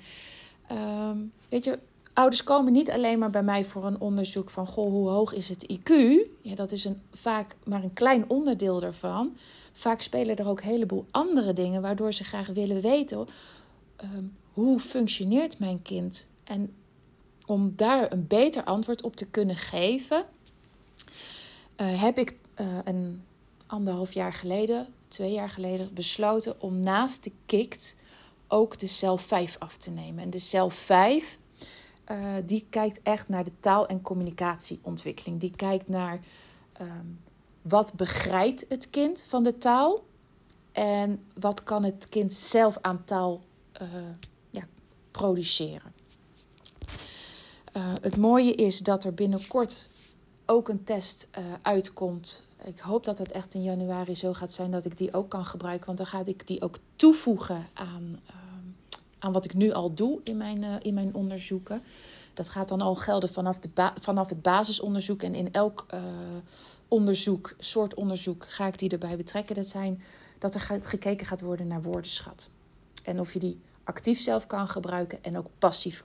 Ehm, 0.68 1.18
weet 1.50 1.66
je, 1.66 1.80
ouders 2.14 2.44
komen 2.44 2.74
niet 2.74 2.92
alleen 2.92 3.20
maar 3.20 3.30
bij 3.30 3.44
mij 3.44 3.66
voor 3.66 3.86
een 3.86 4.00
onderzoek 4.00 4.50
van 4.50 4.68
goh, 4.68 4.90
hoe 4.90 5.10
hoog 5.10 5.34
is 5.34 5.50
het 5.50 5.66
IQ? 5.74 5.94
Ja, 6.42 6.56
dat 6.56 6.72
is 6.72 6.86
een, 6.86 7.02
vaak 7.12 7.56
maar 7.64 7.84
een 7.84 7.94
klein 7.94 8.30
onderdeel 8.30 8.80
daarvan. 8.80 9.36
Vaak 9.74 10.02
spelen 10.02 10.36
er 10.36 10.48
ook 10.48 10.60
een 10.60 10.68
heleboel 10.68 11.06
andere 11.12 11.54
dingen 11.54 11.82
waardoor 11.82 12.14
ze 12.14 12.24
graag 12.24 12.48
willen 12.48 12.82
weten 12.82 13.28
ehm, 13.96 14.24
hoe 14.54 14.80
functioneert 14.80 15.60
mijn 15.60 15.82
kind. 15.82 16.28
En 16.44 16.74
om 17.46 17.74
daar 17.76 18.12
een 18.12 18.28
beter 18.28 18.64
antwoord 18.64 19.02
op 19.02 19.16
te 19.16 19.26
kunnen 19.26 19.56
geven, 19.56 20.26
uh, 21.78 22.02
heb 22.02 22.18
ik 22.18 22.36
uh, 22.62 22.68
een 22.84 23.24
anderhalf 23.68 24.14
jaar 24.14 24.34
geleden, 24.34 24.88
twee 25.08 25.32
jaar 25.32 25.50
geleden, 25.50 25.94
besloten 25.94 26.62
om 26.62 26.80
naast 26.80 27.24
de 27.24 27.32
KICT 27.46 27.98
ook 28.48 28.80
de 28.80 28.88
cel 28.88 29.18
5 29.18 29.56
af 29.60 29.78
te 29.78 29.92
nemen. 29.92 30.24
En 30.24 30.30
de 30.30 30.40
cel 30.40 30.70
5, 30.70 31.38
uh, 32.12 32.36
die 32.46 32.66
kijkt 32.70 33.02
echt 33.02 33.30
naar 33.30 33.44
de 33.44 33.52
taal- 33.60 33.88
en 33.88 34.02
communicatieontwikkeling. 34.02 35.40
Die 35.40 35.56
kijkt 35.56 35.88
naar 35.88 36.20
um, 36.82 37.20
wat 37.62 37.94
begrijpt 37.94 38.66
het 38.70 38.90
kind 38.90 39.24
van 39.28 39.44
de 39.44 39.58
taal 39.58 40.04
en 40.72 41.24
wat 41.34 41.64
kan 41.64 41.84
het 41.84 42.10
kind 42.10 42.34
zelf 42.34 42.78
aan 42.82 43.04
taal 43.06 43.42
uh, 43.82 43.88
ja, 44.50 44.64
produceren. 45.12 45.94
Uh, 47.78 47.94
het 48.02 48.18
mooie 48.18 48.56
is 48.56 48.80
dat 48.80 49.04
er 49.04 49.14
binnenkort 49.14 49.90
ook 50.46 50.70
een 50.70 50.84
test 50.84 51.30
uitkomt 51.62 52.44
ik 52.64 52.80
hoop 52.80 53.04
dat 53.04 53.18
het 53.18 53.32
echt 53.32 53.54
in 53.54 53.64
januari 53.64 54.16
zo 54.16 54.34
gaat 54.34 54.54
zijn 54.54 54.72
dat 54.72 54.86
ik 54.86 54.98
die 54.98 55.14
ook 55.14 55.30
kan 55.30 55.46
gebruiken. 55.46 55.86
Want 55.86 55.98
dan 55.98 56.08
ga 56.08 56.22
ik 56.26 56.48
die 56.48 56.62
ook 56.62 56.76
toevoegen 56.96 57.68
aan, 57.74 58.20
aan 59.22 59.32
wat 59.32 59.46
ik 59.46 59.54
nu 59.54 59.72
al 59.72 59.94
doe 59.94 60.20
in 60.24 60.38
mijn, 60.38 60.64
uh, 60.64 60.76
in 60.82 60.94
mijn 60.94 61.14
onderzoeken. 61.14 61.84
Dat 62.34 62.50
gaat 62.50 62.68
dan 62.68 62.82
al 62.82 62.96
gelden 62.96 63.30
vanaf, 63.30 63.60
de 63.60 63.92
vanaf 64.00 64.30
het 64.30 64.42
basisonderzoek. 64.42 65.24
En 65.24 65.36
in 65.36 65.54
elk 65.54 65.86
uh, 65.94 66.00
onderzoek, 66.88 67.56
soort 67.58 67.94
onderzoek, 67.94 68.46
ga 68.48 68.68
ik 68.68 68.78
die 68.78 68.90
erbij 68.90 69.18
betrekken. 69.18 69.56
Dat, 69.56 69.68
zijn, 69.68 70.02
dat 70.40 70.56
er 70.56 70.80
gekeken 70.82 71.26
gaat 71.26 71.42
worden 71.42 71.68
naar 71.68 71.82
woordenschat. 71.82 72.50
En 73.04 73.20
of 73.20 73.34
je 73.34 73.40
die 73.40 73.60
actief 73.84 74.22
zelf 74.22 74.48
kan 74.48 74.68
gebruiken 74.68 75.24
en 75.24 75.38
ook 75.38 75.48
passief 75.60 76.04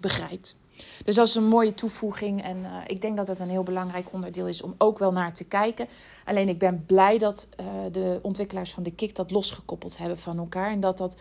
begrijpt. 0.00 0.56
Dus 1.04 1.14
dat 1.14 1.26
is 1.26 1.34
een 1.34 1.48
mooie 1.48 1.74
toevoeging. 1.74 2.42
En 2.42 2.66
ik 2.86 3.00
denk 3.00 3.16
dat 3.16 3.28
het 3.28 3.40
een 3.40 3.48
heel 3.48 3.62
belangrijk 3.62 4.12
onderdeel 4.12 4.46
is 4.46 4.62
om 4.62 4.74
ook 4.78 4.98
wel 4.98 5.12
naar 5.12 5.34
te 5.34 5.44
kijken. 5.44 5.86
Alleen 6.24 6.48
ik 6.48 6.58
ben 6.58 6.84
blij 6.86 7.18
dat 7.18 7.48
de 7.92 8.18
ontwikkelaars 8.22 8.72
van 8.72 8.82
de 8.82 8.92
KIK 8.92 9.16
dat 9.16 9.30
losgekoppeld 9.30 9.98
hebben 9.98 10.18
van 10.18 10.38
elkaar. 10.38 10.70
En 10.70 10.80
dat, 10.80 10.98
dat, 10.98 11.16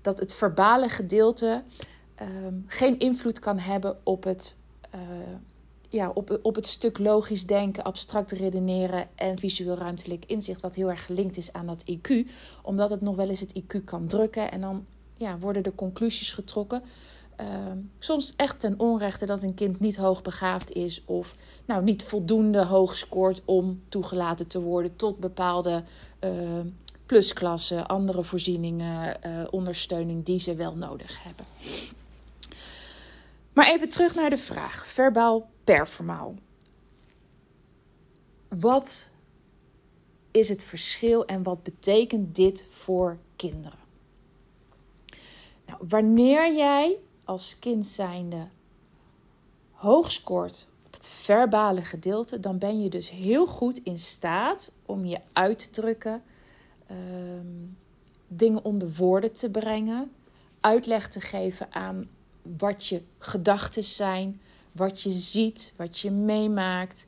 dat 0.00 0.18
het 0.18 0.34
verbale 0.34 0.88
gedeelte 0.88 1.62
um, 2.22 2.64
geen 2.66 2.98
invloed 2.98 3.38
kan 3.38 3.58
hebben 3.58 3.96
op 4.02 4.24
het, 4.24 4.58
uh, 4.94 5.00
ja, 5.88 6.10
op, 6.10 6.38
op 6.42 6.54
het 6.54 6.66
stuk 6.66 6.98
logisch 6.98 7.46
denken, 7.46 7.84
abstract 7.84 8.30
redeneren 8.30 9.08
en 9.14 9.38
visueel 9.38 9.76
ruimtelijk 9.76 10.24
inzicht. 10.24 10.60
Wat 10.60 10.74
heel 10.74 10.90
erg 10.90 11.06
gelinkt 11.06 11.36
is 11.36 11.52
aan 11.52 11.66
dat 11.66 11.84
IQ. 11.90 12.28
Omdat 12.62 12.90
het 12.90 13.00
nog 13.00 13.16
wel 13.16 13.28
eens 13.28 13.40
het 13.40 13.62
IQ 13.62 13.84
kan 13.84 14.06
drukken. 14.06 14.50
En 14.50 14.60
dan 14.60 14.86
ja, 15.16 15.38
worden 15.38 15.62
de 15.62 15.74
conclusies 15.74 16.32
getrokken 16.32 16.82
uh, 17.40 17.46
soms 17.98 18.34
echt 18.36 18.60
ten 18.60 18.74
onrechte 18.78 19.26
dat 19.26 19.42
een 19.42 19.54
kind 19.54 19.80
niet 19.80 19.96
hoogbegaafd 19.96 20.72
is 20.72 21.02
of 21.04 21.34
nou, 21.64 21.82
niet 21.82 22.02
voldoende 22.02 22.64
hoog 22.64 22.96
scoort 22.96 23.42
om 23.44 23.82
toegelaten 23.88 24.46
te 24.46 24.60
worden 24.60 24.96
tot 24.96 25.18
bepaalde 25.18 25.84
uh, 26.24 26.30
plusklassen, 27.10 27.86
andere 27.86 28.22
voorzieningen, 28.22 29.16
uh, 29.26 29.46
ondersteuning 29.50 30.24
die 30.24 30.40
ze 30.40 30.54
wel 30.54 30.76
nodig 30.76 31.22
hebben. 31.22 31.44
Maar 33.52 33.66
even 33.66 33.88
terug 33.88 34.14
naar 34.14 34.30
de 34.30 34.36
vraag: 34.36 34.86
verbaal 34.86 35.50
per 35.64 35.88
vermaal. 35.88 36.34
Wat 38.48 39.10
is 40.30 40.48
het 40.48 40.64
verschil 40.64 41.26
en 41.26 41.42
wat 41.42 41.62
betekent 41.62 42.34
dit 42.36 42.66
voor 42.70 43.18
kinderen? 43.36 43.78
Nou, 45.66 45.78
wanneer 45.88 46.54
jij 46.54 46.96
als 47.24 47.58
kind 47.58 47.86
zijnde 47.86 48.48
hoog 49.70 50.10
scoort 50.10 50.66
op 50.86 50.92
het 50.92 51.08
verbale 51.08 51.82
gedeelte, 51.82 52.40
dan 52.40 52.58
ben 52.58 52.82
je 52.82 52.88
dus 52.88 53.10
heel 53.10 53.46
goed 53.46 53.78
in 53.78 53.98
staat 53.98 54.72
om 54.86 55.04
je 55.04 55.18
uit 55.32 55.58
te 55.58 55.70
drukken, 55.70 56.22
um, 56.90 57.76
dingen 58.28 58.64
onder 58.64 58.92
woorden 58.92 59.32
te 59.32 59.50
brengen, 59.50 60.12
uitleg 60.60 61.08
te 61.08 61.20
geven 61.20 61.72
aan 61.72 62.08
wat 62.42 62.86
je 62.86 63.02
gedachten 63.18 63.84
zijn, 63.84 64.40
wat 64.72 65.02
je 65.02 65.10
ziet, 65.10 65.74
wat 65.76 65.98
je 65.98 66.10
meemaakt. 66.10 67.04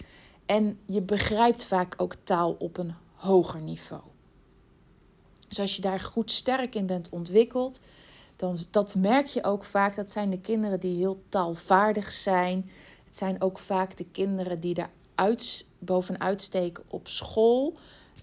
En 0.46 0.78
je 0.86 1.00
begrijpt 1.00 1.64
vaak 1.64 1.94
ook 1.96 2.14
taal 2.22 2.56
op 2.58 2.78
een 2.78 2.94
hoger 3.14 3.60
niveau. 3.60 4.02
Dus 5.48 5.60
als 5.60 5.76
je 5.76 5.82
daar 5.82 6.00
goed 6.00 6.30
sterk 6.30 6.74
in 6.74 6.86
bent 6.86 7.08
ontwikkeld, 7.08 7.80
dan 8.36 8.58
dat 8.70 8.94
merk 8.94 9.26
je 9.26 9.44
ook 9.44 9.64
vaak. 9.64 9.96
Dat 9.96 10.10
zijn 10.10 10.30
de 10.30 10.40
kinderen 10.40 10.80
die 10.80 10.96
heel 10.96 11.22
taalvaardig 11.28 12.12
zijn. 12.12 12.70
Het 13.04 13.16
zijn 13.16 13.42
ook 13.42 13.58
vaak 13.58 13.96
de 13.96 14.06
kinderen 14.12 14.60
die 14.60 14.74
daar 14.74 14.90
uit, 15.14 15.66
bovenuit 15.78 16.42
steken 16.42 16.84
op 16.88 17.08
school. 17.08 17.78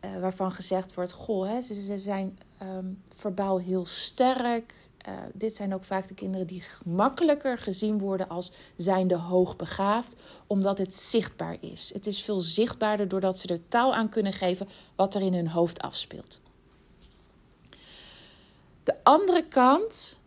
Uh, 0.05 0.19
waarvan 0.19 0.51
gezegd 0.51 0.93
wordt: 0.93 1.11
Goh, 1.11 1.47
hè, 1.47 1.61
ze, 1.61 1.97
zijn 1.97 2.39
um, 2.61 3.03
verbaal 3.13 3.59
heel 3.59 3.85
sterk. 3.85 4.73
Uh, 5.07 5.13
dit 5.33 5.55
zijn 5.55 5.73
ook 5.73 5.83
vaak 5.83 6.07
de 6.07 6.13
kinderen 6.13 6.47
die 6.47 6.63
makkelijker 6.85 7.57
gezien 7.57 7.99
worden 7.99 8.29
als 8.29 8.51
zijnde 8.75 9.15
hoogbegaafd, 9.15 10.15
omdat 10.47 10.77
het 10.77 10.93
zichtbaar 10.93 11.57
is. 11.59 11.93
Het 11.93 12.07
is 12.07 12.21
veel 12.21 12.41
zichtbaarder 12.41 13.07
doordat 13.07 13.39
ze 13.39 13.47
er 13.47 13.67
taal 13.67 13.95
aan 13.95 14.09
kunnen 14.09 14.33
geven 14.33 14.67
wat 14.95 15.15
er 15.15 15.21
in 15.21 15.33
hun 15.33 15.47
hoofd 15.47 15.79
afspeelt. 15.81 16.41
De 18.83 18.95
andere 19.03 19.47
kant 19.47 20.21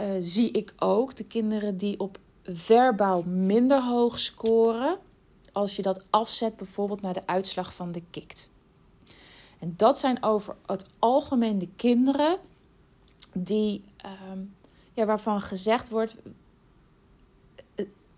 uh, 0.00 0.06
zie 0.18 0.50
ik 0.50 0.74
ook 0.78 1.16
de 1.16 1.24
kinderen 1.24 1.76
die 1.76 2.00
op 2.00 2.18
verbaal 2.44 3.22
minder 3.26 3.82
hoog 3.82 4.18
scoren. 4.18 4.98
Als 5.52 5.76
je 5.76 5.82
dat 5.82 6.04
afzet 6.10 6.56
bijvoorbeeld 6.56 7.00
naar 7.00 7.14
de 7.14 7.26
uitslag 7.26 7.74
van 7.74 7.92
de 7.92 8.02
KIKT. 8.10 8.50
En 9.62 9.74
dat 9.76 9.98
zijn 9.98 10.22
over 10.22 10.56
het 10.66 10.86
algemeen 10.98 11.58
de 11.58 11.68
kinderen 11.76 12.38
die, 13.32 13.84
um, 14.32 14.54
ja, 14.92 15.04
waarvan 15.04 15.40
gezegd 15.40 15.88
wordt: 15.88 16.16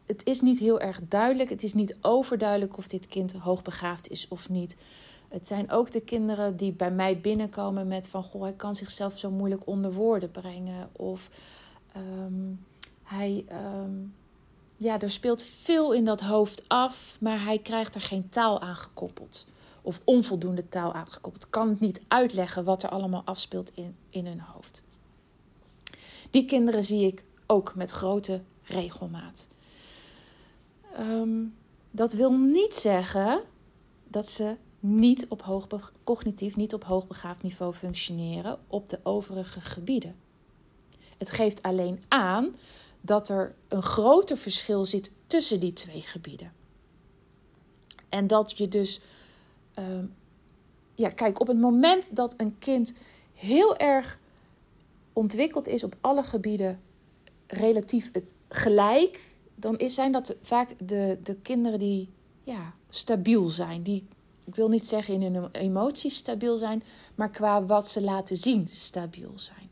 het 0.07 0.25
is 0.25 0.41
niet 0.41 0.59
heel 0.59 0.81
erg 0.81 1.01
duidelijk, 1.09 1.51
het 1.51 1.63
is 1.63 1.75
niet 1.75 1.97
overduidelijk 2.01 2.77
of 2.77 2.89
dit 2.89 3.07
kind 3.07 3.33
hoogbegaafd 3.33 4.11
is 4.11 4.29
of 4.29 4.49
niet. 4.49 4.77
Het 5.29 5.47
zijn 5.49 5.71
ook 5.71 5.91
de 5.91 6.01
kinderen 6.01 6.57
die 6.57 6.73
bij 6.73 6.91
mij 6.91 7.21
binnenkomen 7.21 7.89
met 7.89 8.09
van 8.09 8.23
goh, 8.23 8.43
hij 8.43 8.53
kan 8.53 8.75
zichzelf 8.75 9.19
zo 9.19 9.31
moeilijk 9.31 9.67
onder 9.67 9.93
woorden 9.93 10.31
brengen. 10.31 10.89
Of 10.93 11.31
um, 11.97 12.65
hij, 13.03 13.45
um, 13.83 14.15
ja, 14.77 15.01
er 15.01 15.11
speelt 15.11 15.45
veel 15.45 15.93
in 15.93 16.05
dat 16.05 16.21
hoofd 16.21 16.69
af, 16.69 17.17
maar 17.21 17.45
hij 17.45 17.59
krijgt 17.59 17.95
er 17.95 18.01
geen 18.01 18.29
taal 18.29 18.61
aan 18.61 18.77
gekoppeld. 18.77 19.47
Of 19.85 20.01
onvoldoende 20.05 20.69
taal 20.69 20.93
aangekoppeld. 20.93 21.51
Kan 21.51 21.77
niet 21.81 22.01
uitleggen 22.09 22.65
wat 22.65 22.83
er 22.83 22.89
allemaal 22.89 23.23
afspeelt 23.25 23.71
in, 23.75 23.97
in 24.11 24.27
hun 24.27 24.41
hoofd. 24.41 24.85
Die 26.31 26.45
kinderen 26.45 26.85
zie 26.85 27.07
ik 27.07 27.25
ook 27.47 27.75
met 27.75 27.91
grote 27.91 28.41
regelmaat. 28.63 29.49
Um, 30.99 31.55
dat 31.91 32.13
wil 32.13 32.33
niet 32.33 32.75
zeggen 32.75 33.43
dat 34.09 34.29
ze 34.29 34.57
niet 34.81 35.27
op 35.29 35.43
hoog, 35.43 35.67
cognitief 36.05 36.57
niet 36.57 36.75
op 36.75 36.85
hoogbegaafd 36.85 37.43
niveau 37.43 37.73
functioneren 37.73 38.59
op 38.67 38.89
de 38.89 39.01
overige 39.03 39.61
gebieden. 39.61 40.17
Het 41.19 41.31
geeft 41.31 41.63
alleen 41.63 42.03
aan 42.09 42.57
dat 43.01 43.29
er 43.29 43.55
een 43.69 43.83
groter 43.83 44.37
verschil 44.37 44.85
zit 44.85 45.13
tussen 45.27 45.61
die 45.61 45.73
twee 45.73 46.01
gebieden. 46.01 46.53
En 48.09 48.27
dat 48.27 48.59
je 48.59 48.69
dus, 48.69 49.01
uh, 49.79 49.85
ja, 50.95 51.09
kijk, 51.09 51.41
op 51.41 51.47
het 51.47 51.59
moment 51.59 52.17
dat 52.17 52.35
een 52.37 52.59
kind 52.59 52.95
heel 53.35 53.77
erg 53.77 54.19
ontwikkeld 55.13 55.69
is 55.69 55.85
op 55.85 55.97
alle 56.01 56.23
gebieden, 56.23 56.81
relatief 57.47 58.11
het 58.13 58.35
gelijk 58.49 59.33
dan 59.55 59.79
is, 59.79 59.95
zijn 59.95 60.13
dat 60.13 60.37
vaak 60.41 60.75
de, 60.89 61.19
de 61.23 61.37
kinderen 61.37 61.79
die 61.79 62.09
ja, 62.43 62.75
stabiel 62.89 63.49
zijn. 63.49 63.83
Die, 63.83 64.07
ik 64.45 64.55
wil 64.55 64.69
niet 64.69 64.87
zeggen 64.87 65.23
in 65.23 65.35
hun 65.35 65.49
emoties 65.53 66.17
stabiel 66.17 66.57
zijn, 66.57 66.83
maar 67.15 67.31
qua 67.31 67.65
wat 67.65 67.89
ze 67.89 68.03
laten 68.03 68.37
zien 68.37 68.69
stabiel 68.71 69.33
zijn. 69.35 69.71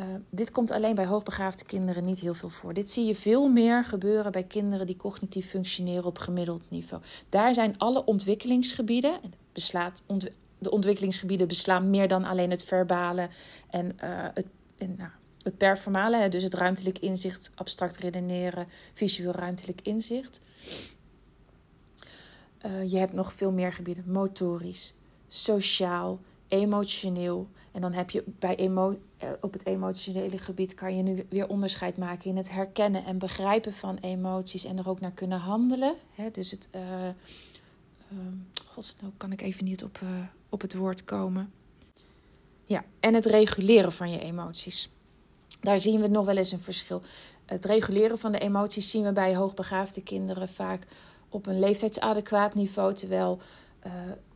Uh, 0.00 0.06
dit 0.30 0.50
komt 0.50 0.70
alleen 0.70 0.94
bij 0.94 1.06
hoogbegaafde 1.06 1.64
kinderen 1.64 2.04
niet 2.04 2.20
heel 2.20 2.34
veel 2.34 2.48
voor. 2.48 2.74
Dit 2.74 2.90
zie 2.90 3.04
je 3.04 3.14
veel 3.14 3.48
meer 3.48 3.84
gebeuren 3.84 4.32
bij 4.32 4.44
kinderen 4.44 4.86
die 4.86 4.96
cognitief 4.96 5.48
functioneren 5.48 6.04
op 6.04 6.18
gemiddeld 6.18 6.62
niveau. 6.68 7.02
Daar 7.28 7.54
zijn 7.54 7.78
alle 7.78 8.04
ontwikkelingsgebieden, 8.04 9.20
beslaat, 9.52 10.02
de 10.58 10.70
ontwikkelingsgebieden 10.70 11.48
beslaan 11.48 11.90
meer 11.90 12.08
dan 12.08 12.24
alleen 12.24 12.50
het 12.50 12.64
verbale 12.64 13.28
en 13.70 13.86
uh, 14.04 14.26
het, 14.34 14.46
en, 14.78 14.94
nou, 14.98 15.10
het 15.42 15.56
performale, 15.56 16.28
dus 16.28 16.42
het 16.42 16.54
ruimtelijk 16.54 16.98
inzicht, 16.98 17.52
abstract 17.54 17.96
redeneren, 17.96 18.66
visueel 18.94 19.32
ruimtelijk 19.32 19.80
inzicht. 19.82 20.40
Uh, 22.66 22.90
je 22.90 22.98
hebt 22.98 23.12
nog 23.12 23.32
veel 23.32 23.52
meer 23.52 23.72
gebieden: 23.72 24.04
motorisch, 24.06 24.94
sociaal, 25.28 26.20
emotioneel. 26.48 27.48
En 27.72 27.80
dan 27.80 27.92
heb 27.92 28.10
je 28.10 28.24
bij 28.26 28.56
emo 28.56 28.90
eh, 28.90 28.98
op 29.40 29.52
het 29.52 29.66
emotionele 29.66 30.38
gebied 30.38 30.74
kan 30.74 30.96
je 30.96 31.02
nu 31.02 31.26
weer 31.28 31.48
onderscheid 31.48 31.98
maken 31.98 32.30
in 32.30 32.36
het 32.36 32.50
herkennen 32.50 33.04
en 33.04 33.18
begrijpen 33.18 33.72
van 33.72 33.98
emoties 34.00 34.64
en 34.64 34.78
er 34.78 34.88
ook 34.88 35.00
naar 35.00 35.12
kunnen 35.12 35.38
handelen. 35.38 35.94
Dus 36.32 36.50
het. 36.50 36.68
Uh, 36.74 36.82
uh, 38.12 38.18
God, 38.66 38.96
nou 39.00 39.12
kan 39.16 39.32
ik 39.32 39.42
even 39.42 39.64
niet 39.64 39.84
op, 39.84 40.00
uh, 40.02 40.08
op 40.48 40.60
het 40.60 40.74
woord 40.74 41.04
komen. 41.04 41.52
Ja, 42.64 42.84
en 43.00 43.14
het 43.14 43.26
reguleren 43.26 43.92
van 43.92 44.10
je 44.10 44.20
emoties. 44.20 44.90
Daar 45.60 45.80
zien 45.80 46.00
we 46.00 46.08
nog 46.08 46.24
wel 46.24 46.36
eens 46.36 46.52
een 46.52 46.60
verschil. 46.60 47.02
Het 47.46 47.64
reguleren 47.64 48.18
van 48.18 48.32
de 48.32 48.38
emoties 48.38 48.90
zien 48.90 49.02
we 49.02 49.12
bij 49.12 49.36
hoogbegaafde 49.36 50.02
kinderen 50.02 50.48
vaak 50.48 50.86
op 51.28 51.46
een 51.46 51.58
leeftijdsadequaat 51.58 52.54
niveau, 52.54 52.94
terwijl 52.94 53.40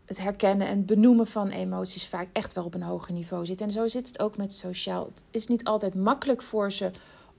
het 0.04 0.23
herkennen 0.23 0.66
en 0.66 0.84
benoemen 0.84 1.26
van 1.26 1.49
emoties 1.49 2.06
vaak 2.06 2.28
echt 2.32 2.52
wel 2.52 2.64
op 2.64 2.75
een 2.75 2.82
hoger 2.82 3.12
niveau 3.12 3.46
zit. 3.46 3.61
En 3.61 3.70
zo 3.70 3.88
zit 3.88 4.06
het 4.06 4.20
ook 4.20 4.37
met 4.37 4.52
sociaal. 4.52 5.04
Het 5.04 5.25
is 5.30 5.46
niet 5.46 5.64
altijd 5.64 5.94
makkelijk 5.94 6.42
voor 6.42 6.73
ze 6.73 6.90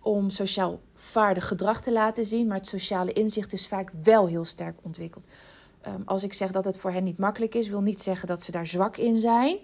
om 0.02 0.30
sociaal 0.30 0.80
vaardig 0.94 1.48
gedrag 1.48 1.82
te 1.82 1.92
laten 1.92 2.26
zien, 2.26 2.48
maar 2.48 2.58
het 2.58 2.68
sociale 2.68 3.14
inzicht 3.14 3.54
is 3.54 3.68
vaak 3.68 3.92
wel 4.04 4.28
heel 4.28 4.46
sterk 4.46 4.80
ontwikkeld. 4.82 5.28
Um, 5.88 6.02
als 6.06 6.24
ik 6.24 6.34
zeg 6.34 6.52
dat 6.52 6.66
het 6.66 6.78
voor 6.78 6.92
hen 6.92 7.04
niet 7.04 7.18
makkelijk 7.18 7.56
is, 7.56 7.70
wil 7.70 7.82
niet 7.82 8.02
zeggen 8.02 8.28
dat 8.28 8.44
ze 8.44 8.52
daar 8.52 8.68
zwak 8.68 8.98
in 8.98 9.18
zijn. 9.18 9.58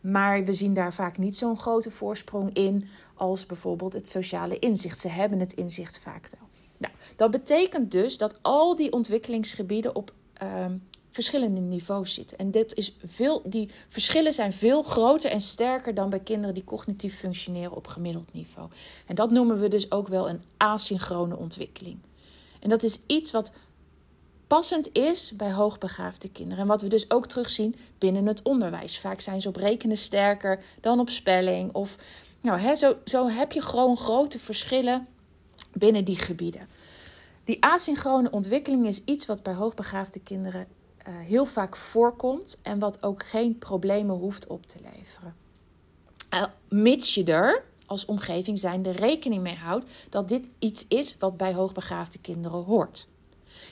Maar 0.00 0.44
we 0.44 0.52
zien 0.52 0.74
daar 0.74 0.94
vaak 0.94 1.18
niet 1.18 1.36
zo'n 1.36 1.58
grote 1.58 1.90
voorsprong 1.90 2.54
in 2.54 2.88
als 3.14 3.46
bijvoorbeeld 3.46 3.92
het 3.92 4.08
sociale 4.08 4.58
inzicht. 4.58 4.98
Ze 4.98 5.08
hebben 5.08 5.40
het 5.40 5.52
inzicht 5.52 5.98
vaak 5.98 6.30
wel. 6.38 6.48
Nou, 6.76 6.94
dat 7.16 7.30
betekent 7.30 7.90
dus 7.90 8.18
dat 8.18 8.38
al 8.42 8.76
die 8.76 8.92
ontwikkelingsgebieden 8.92 9.94
op 9.94 10.12
um, 10.42 10.82
verschillende 11.10 11.60
niveaus 11.60 12.14
zitten. 12.14 12.38
En 12.38 12.50
dit 12.50 12.74
is 12.74 12.96
veel, 13.04 13.42
die 13.44 13.68
verschillen 13.88 14.32
zijn 14.32 14.52
veel 14.52 14.82
groter 14.82 15.30
en 15.30 15.40
sterker 15.40 15.94
dan 15.94 16.10
bij 16.10 16.20
kinderen 16.20 16.54
die 16.54 16.64
cognitief 16.64 17.18
functioneren 17.18 17.76
op 17.76 17.86
gemiddeld 17.86 18.32
niveau. 18.32 18.68
En 19.06 19.14
dat 19.14 19.30
noemen 19.30 19.60
we 19.60 19.68
dus 19.68 19.90
ook 19.90 20.08
wel 20.08 20.28
een 20.28 20.42
asynchrone 20.56 21.36
ontwikkeling. 21.36 21.98
En 22.60 22.68
dat 22.68 22.82
is 22.82 22.98
iets 23.06 23.30
wat 23.30 23.52
passend 24.46 24.92
is 24.92 25.32
bij 25.36 25.52
hoogbegaafde 25.52 26.30
kinderen. 26.30 26.62
En 26.62 26.68
wat 26.68 26.82
we 26.82 26.88
dus 26.88 27.10
ook 27.10 27.26
terugzien 27.26 27.74
binnen 27.98 28.26
het 28.26 28.42
onderwijs. 28.42 28.98
Vaak 28.98 29.20
zijn 29.20 29.40
ze 29.40 29.48
op 29.48 29.56
rekenen 29.56 29.96
sterker 29.96 30.62
dan 30.80 31.00
op 31.00 31.10
spelling. 31.10 31.72
Of, 31.74 31.96
nou, 32.40 32.58
hè, 32.58 32.74
zo, 32.74 32.96
zo 33.04 33.28
heb 33.28 33.52
je 33.52 33.60
gewoon 33.60 33.96
grote 33.96 34.38
verschillen 34.38 35.06
binnen 35.72 36.04
die 36.04 36.16
gebieden. 36.16 36.68
Die 37.44 37.64
asynchrone 37.64 38.30
ontwikkeling 38.30 38.86
is 38.86 39.04
iets 39.04 39.26
wat 39.26 39.42
bij 39.42 39.54
hoogbegaafde 39.54 40.20
kinderen 40.20 40.66
uh, 41.08 41.14
heel 41.18 41.44
vaak 41.44 41.76
voorkomt 41.76 42.58
en 42.62 42.78
wat 42.78 43.02
ook 43.02 43.26
geen 43.26 43.58
problemen 43.58 44.16
hoeft 44.16 44.46
op 44.46 44.66
te 44.66 44.78
leveren. 44.82 45.34
Uh, 46.34 46.44
mits 46.68 47.14
je 47.14 47.24
er 47.24 47.64
als 47.86 48.04
omgeving 48.04 48.58
zijnde 48.58 48.90
rekening 48.90 49.42
mee 49.42 49.56
houdt 49.56 49.86
dat 50.10 50.28
dit 50.28 50.50
iets 50.58 50.84
is 50.88 51.16
wat 51.18 51.36
bij 51.36 51.54
hoogbegaafde 51.54 52.18
kinderen 52.18 52.64
hoort. 52.64 53.08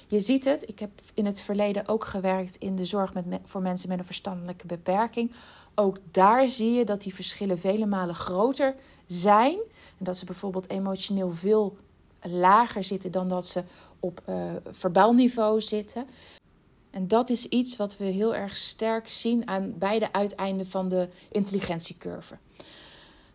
Je 0.06 0.20
ziet 0.20 0.44
het, 0.44 0.68
ik 0.68 0.78
heb 0.78 0.90
in 1.14 1.26
het 1.26 1.40
verleden 1.40 1.88
ook 1.88 2.04
gewerkt 2.04 2.56
in 2.56 2.76
de 2.76 2.84
zorg 2.84 3.14
met, 3.14 3.24
voor 3.44 3.62
mensen 3.62 3.88
met 3.88 3.98
een 3.98 4.04
verstandelijke 4.04 4.66
beperking. 4.66 5.32
Ook 5.74 5.98
daar 6.10 6.48
zie 6.48 6.72
je 6.72 6.84
dat 6.84 7.02
die 7.02 7.14
verschillen 7.14 7.58
vele 7.58 7.86
malen 7.86 8.14
groter 8.14 8.74
zijn. 9.06 9.58
En 9.98 10.04
dat 10.04 10.16
ze 10.16 10.24
bijvoorbeeld 10.24 10.70
emotioneel 10.70 11.30
veel 11.30 11.76
lager 12.22 12.84
zitten 12.84 13.12
dan 13.12 13.28
dat 13.28 13.46
ze 13.46 13.64
op 14.00 14.22
uh, 14.28 14.52
verbaal 14.64 15.12
niveau 15.12 15.60
zitten. 15.60 16.06
En 16.90 17.08
dat 17.08 17.30
is 17.30 17.46
iets 17.46 17.76
wat 17.76 17.96
we 17.96 18.04
heel 18.04 18.34
erg 18.34 18.56
sterk 18.56 19.08
zien 19.08 19.48
aan 19.48 19.74
beide 19.78 20.12
uiteinden 20.12 20.66
van 20.66 20.88
de 20.88 21.08
intelligentiecurve. 21.30 22.38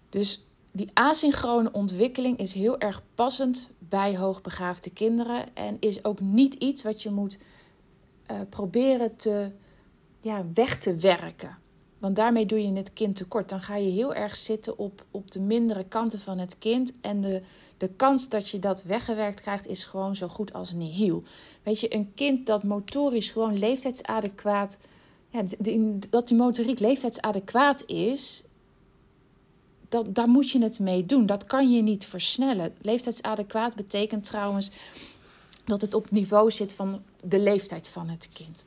Dus 0.09 0.45
die 0.71 0.89
asynchrone 0.93 1.71
ontwikkeling 1.71 2.37
is 2.37 2.53
heel 2.53 2.79
erg 2.79 3.03
passend 3.13 3.69
bij 3.79 4.17
hoogbegaafde 4.17 4.89
kinderen 4.89 5.55
en 5.55 5.77
is 5.79 6.05
ook 6.05 6.19
niet 6.19 6.53
iets 6.53 6.83
wat 6.83 7.01
je 7.03 7.11
moet 7.11 7.37
uh, 8.31 8.39
proberen 8.49 9.15
te, 9.15 9.51
ja, 10.19 10.45
weg 10.53 10.79
te 10.79 10.95
werken. 10.95 11.57
Want 11.97 12.15
daarmee 12.15 12.45
doe 12.45 12.63
je 12.63 12.73
het 12.73 12.93
kind 12.93 13.15
tekort. 13.15 13.49
Dan 13.49 13.61
ga 13.61 13.75
je 13.75 13.91
heel 13.91 14.13
erg 14.13 14.35
zitten 14.35 14.77
op, 14.77 15.05
op 15.11 15.31
de 15.31 15.39
mindere 15.39 15.83
kanten 15.83 16.19
van 16.19 16.37
het 16.37 16.57
kind. 16.57 16.93
En 17.01 17.21
de, 17.21 17.41
de 17.77 17.87
kans 17.87 18.29
dat 18.29 18.49
je 18.49 18.59
dat 18.59 18.83
weggewerkt 18.83 19.41
krijgt 19.41 19.67
is 19.67 19.83
gewoon 19.83 20.15
zo 20.15 20.27
goed 20.27 20.53
als 20.53 20.71
nihil. 20.71 21.23
Weet 21.63 21.79
je, 21.79 21.95
een 21.95 22.11
kind 22.15 22.45
dat 22.45 22.63
motorisch 22.63 23.29
gewoon 23.29 23.57
leeftijdsadequaat. 23.57 24.79
Ja, 25.29 25.43
dat 26.09 26.27
die 26.27 26.37
motoriek 26.37 26.79
leeftijdsadequaat 26.79 27.85
is, 27.85 28.43
daar 30.07 30.27
moet 30.27 30.51
je 30.51 30.61
het 30.61 30.79
mee 30.79 31.05
doen. 31.05 31.25
Dat 31.25 31.43
kan 31.45 31.71
je 31.71 31.81
niet 31.81 32.05
versnellen. 32.05 32.75
Leeftijdsadequaat 32.81 33.75
betekent 33.75 34.23
trouwens 34.23 34.71
dat 35.65 35.81
het 35.81 35.93
op 35.93 36.11
niveau 36.11 36.51
zit 36.51 36.73
van 36.73 37.03
de 37.21 37.39
leeftijd 37.39 37.89
van 37.89 38.09
het 38.09 38.29
kind. 38.33 38.65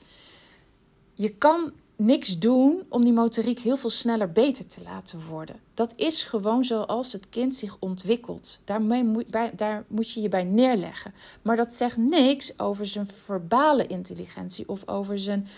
Je 1.15 1.29
kan 1.29 1.73
niks 1.97 2.39
doen 2.39 2.85
om 2.89 3.05
die 3.05 3.13
motoriek 3.13 3.59
heel 3.59 3.77
veel 3.77 3.91
sneller 3.91 4.33
beter 4.33 4.67
te 4.67 4.83
laten 4.83 5.27
worden. 5.27 5.61
Dat 5.75 5.93
is 5.97 6.23
gewoon 6.23 6.65
zoals 6.65 7.13
het 7.13 7.29
kind 7.29 7.55
zich 7.55 7.77
ontwikkelt. 7.79 8.61
Daarmee 8.65 9.27
daar 9.57 9.85
moet 9.89 10.13
je 10.13 10.21
je 10.21 10.29
bij 10.29 10.45
neerleggen. 10.45 11.15
Maar 11.43 11.57
dat 11.57 11.75
zegt 11.75 11.97
niks 11.97 12.59
over 12.59 12.87
zijn 12.87 13.09
verbale 13.25 13.87
intelligentie 13.87 14.69
of 14.69 14.89
over 14.89 15.19
zijn. 15.19 15.49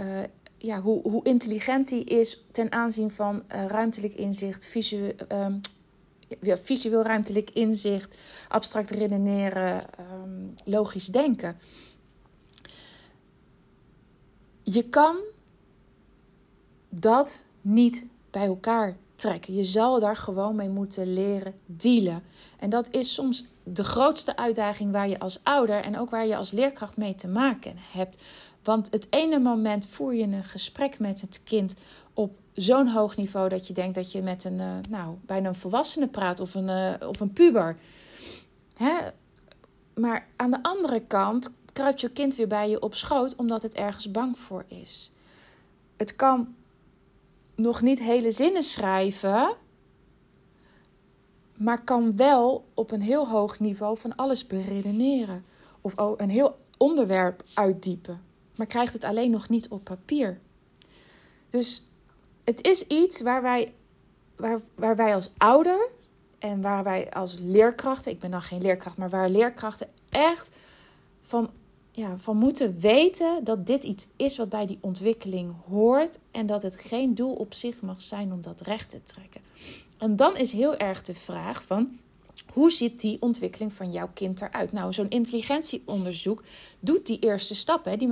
Uh, 0.00 0.20
ja, 0.58 0.80
hoe, 0.80 1.02
hoe 1.02 1.24
intelligent 1.24 1.90
hij 1.90 1.98
is 1.98 2.44
ten 2.50 2.72
aanzien 2.72 3.10
van 3.10 3.42
uh, 3.52 3.66
ruimtelijk 3.66 4.14
inzicht, 4.14 4.66
visueel, 4.66 5.14
ja, 6.40 6.58
visueel 6.58 7.02
ruimtelijk 7.02 7.50
inzicht, 7.50 8.16
abstract 8.48 8.90
redeneren, 8.90 9.82
um, 10.22 10.54
logisch 10.64 11.06
denken. 11.06 11.58
Je 14.62 14.82
kan 14.82 15.16
dat 16.90 17.44
niet 17.60 18.06
bij 18.30 18.46
elkaar 18.46 18.96
trekken. 19.14 19.54
Je 19.54 19.64
zal 19.64 20.00
daar 20.00 20.16
gewoon 20.16 20.56
mee 20.56 20.68
moeten 20.68 21.12
leren 21.12 21.54
dealen. 21.66 22.22
En 22.58 22.70
dat 22.70 22.90
is 22.90 23.14
soms 23.14 23.46
de 23.62 23.84
grootste 23.84 24.36
uitdaging 24.36 24.92
waar 24.92 25.08
je 25.08 25.18
als 25.18 25.40
ouder 25.42 25.82
en 25.82 25.98
ook 25.98 26.10
waar 26.10 26.26
je 26.26 26.36
als 26.36 26.50
leerkracht 26.50 26.96
mee 26.96 27.14
te 27.14 27.28
maken 27.28 27.74
hebt. 27.76 28.16
Want 28.62 28.88
het 28.90 29.06
ene 29.10 29.38
moment 29.38 29.86
voer 29.86 30.14
je 30.14 30.22
een 30.22 30.44
gesprek 30.44 30.98
met 30.98 31.20
het 31.20 31.40
kind 31.44 31.74
op 32.14 32.38
zo'n 32.52 32.88
hoog 32.88 33.16
niveau 33.16 33.48
dat 33.48 33.66
je 33.66 33.72
denkt 33.72 33.94
dat 33.94 34.12
je 34.12 34.22
met 34.22 34.44
een, 34.44 34.58
uh, 34.58 34.72
nou, 34.88 35.16
bijna 35.26 35.48
een 35.48 35.54
volwassene 35.54 36.08
praat 36.08 36.40
of 36.40 36.54
een, 36.54 36.68
uh, 36.68 37.08
of 37.08 37.20
een 37.20 37.32
puber. 37.32 37.76
Hè? 38.76 38.92
Maar 39.94 40.26
aan 40.36 40.50
de 40.50 40.62
andere 40.62 41.00
kant 41.00 41.52
kruipt 41.72 42.00
je 42.00 42.10
kind 42.10 42.36
weer 42.36 42.48
bij 42.48 42.70
je 42.70 42.80
op 42.80 42.94
schoot 42.94 43.36
omdat 43.36 43.62
het 43.62 43.74
ergens 43.74 44.10
bang 44.10 44.38
voor 44.38 44.64
is. 44.68 45.10
Het 45.96 46.16
kan 46.16 46.54
nog 47.60 47.82
niet 47.82 47.98
hele 47.98 48.30
zinnen 48.30 48.62
schrijven, 48.62 49.56
maar 51.56 51.84
kan 51.84 52.16
wel 52.16 52.64
op 52.74 52.90
een 52.90 53.00
heel 53.00 53.28
hoog 53.28 53.60
niveau 53.60 53.98
van 53.98 54.16
alles 54.16 54.46
beredeneren. 54.46 55.44
Of 55.80 55.94
een 56.16 56.30
heel 56.30 56.58
onderwerp 56.76 57.42
uitdiepen, 57.54 58.22
maar 58.56 58.66
krijgt 58.66 58.92
het 58.92 59.04
alleen 59.04 59.30
nog 59.30 59.48
niet 59.48 59.68
op 59.68 59.84
papier. 59.84 60.38
Dus 61.48 61.86
het 62.44 62.66
is 62.66 62.86
iets 62.86 63.20
waar 63.20 63.42
wij, 63.42 63.74
waar, 64.36 64.60
waar 64.74 64.96
wij 64.96 65.14
als 65.14 65.30
ouder 65.36 65.88
en 66.38 66.62
waar 66.62 66.84
wij 66.84 67.10
als 67.10 67.38
leerkrachten, 67.38 68.12
ik 68.12 68.18
ben 68.18 68.30
dan 68.30 68.42
geen 68.42 68.62
leerkracht, 68.62 68.96
maar 68.96 69.10
waar 69.10 69.28
leerkrachten 69.28 69.88
echt 70.08 70.50
van 71.22 71.50
ja, 71.90 72.16
van 72.16 72.36
moeten 72.36 72.78
weten 72.78 73.44
dat 73.44 73.66
dit 73.66 73.84
iets 73.84 74.08
is 74.16 74.36
wat 74.36 74.48
bij 74.48 74.66
die 74.66 74.78
ontwikkeling 74.80 75.54
hoort 75.68 76.18
en 76.30 76.46
dat 76.46 76.62
het 76.62 76.76
geen 76.76 77.14
doel 77.14 77.32
op 77.32 77.54
zich 77.54 77.80
mag 77.80 78.02
zijn 78.02 78.32
om 78.32 78.42
dat 78.42 78.60
recht 78.60 78.90
te 78.90 79.02
trekken. 79.02 79.40
En 79.98 80.16
dan 80.16 80.36
is 80.36 80.52
heel 80.52 80.76
erg 80.76 81.02
de 81.02 81.14
vraag 81.14 81.62
van 81.62 81.98
Hoe 82.52 82.70
ziet 82.70 83.00
die 83.00 83.16
ontwikkeling 83.20 83.72
van 83.72 83.90
jouw 83.90 84.10
kind 84.14 84.40
eruit? 84.40 84.72
Nou, 84.72 84.92
zo'n 84.92 85.08
intelligentieonderzoek 85.08 86.44
doet 86.80 87.06
die 87.06 87.18
eerste 87.18 87.54
stappen. 87.54 87.98
Die 87.98 88.08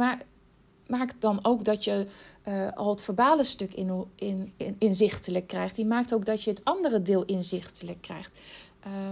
maakt 0.86 1.14
dan 1.18 1.44
ook 1.44 1.64
dat 1.64 1.84
je 1.84 2.06
uh, 2.48 2.72
al 2.74 2.90
het 2.90 3.02
verbale 3.02 3.44
stuk 3.44 3.74
in, 3.74 4.04
in, 4.14 4.52
in, 4.56 4.76
inzichtelijk 4.78 5.46
krijgt. 5.46 5.76
Die 5.76 5.86
maakt 5.86 6.14
ook 6.14 6.24
dat 6.24 6.42
je 6.42 6.50
het 6.50 6.64
andere 6.64 7.02
deel 7.02 7.24
inzichtelijk 7.24 8.00
krijgt. 8.00 8.38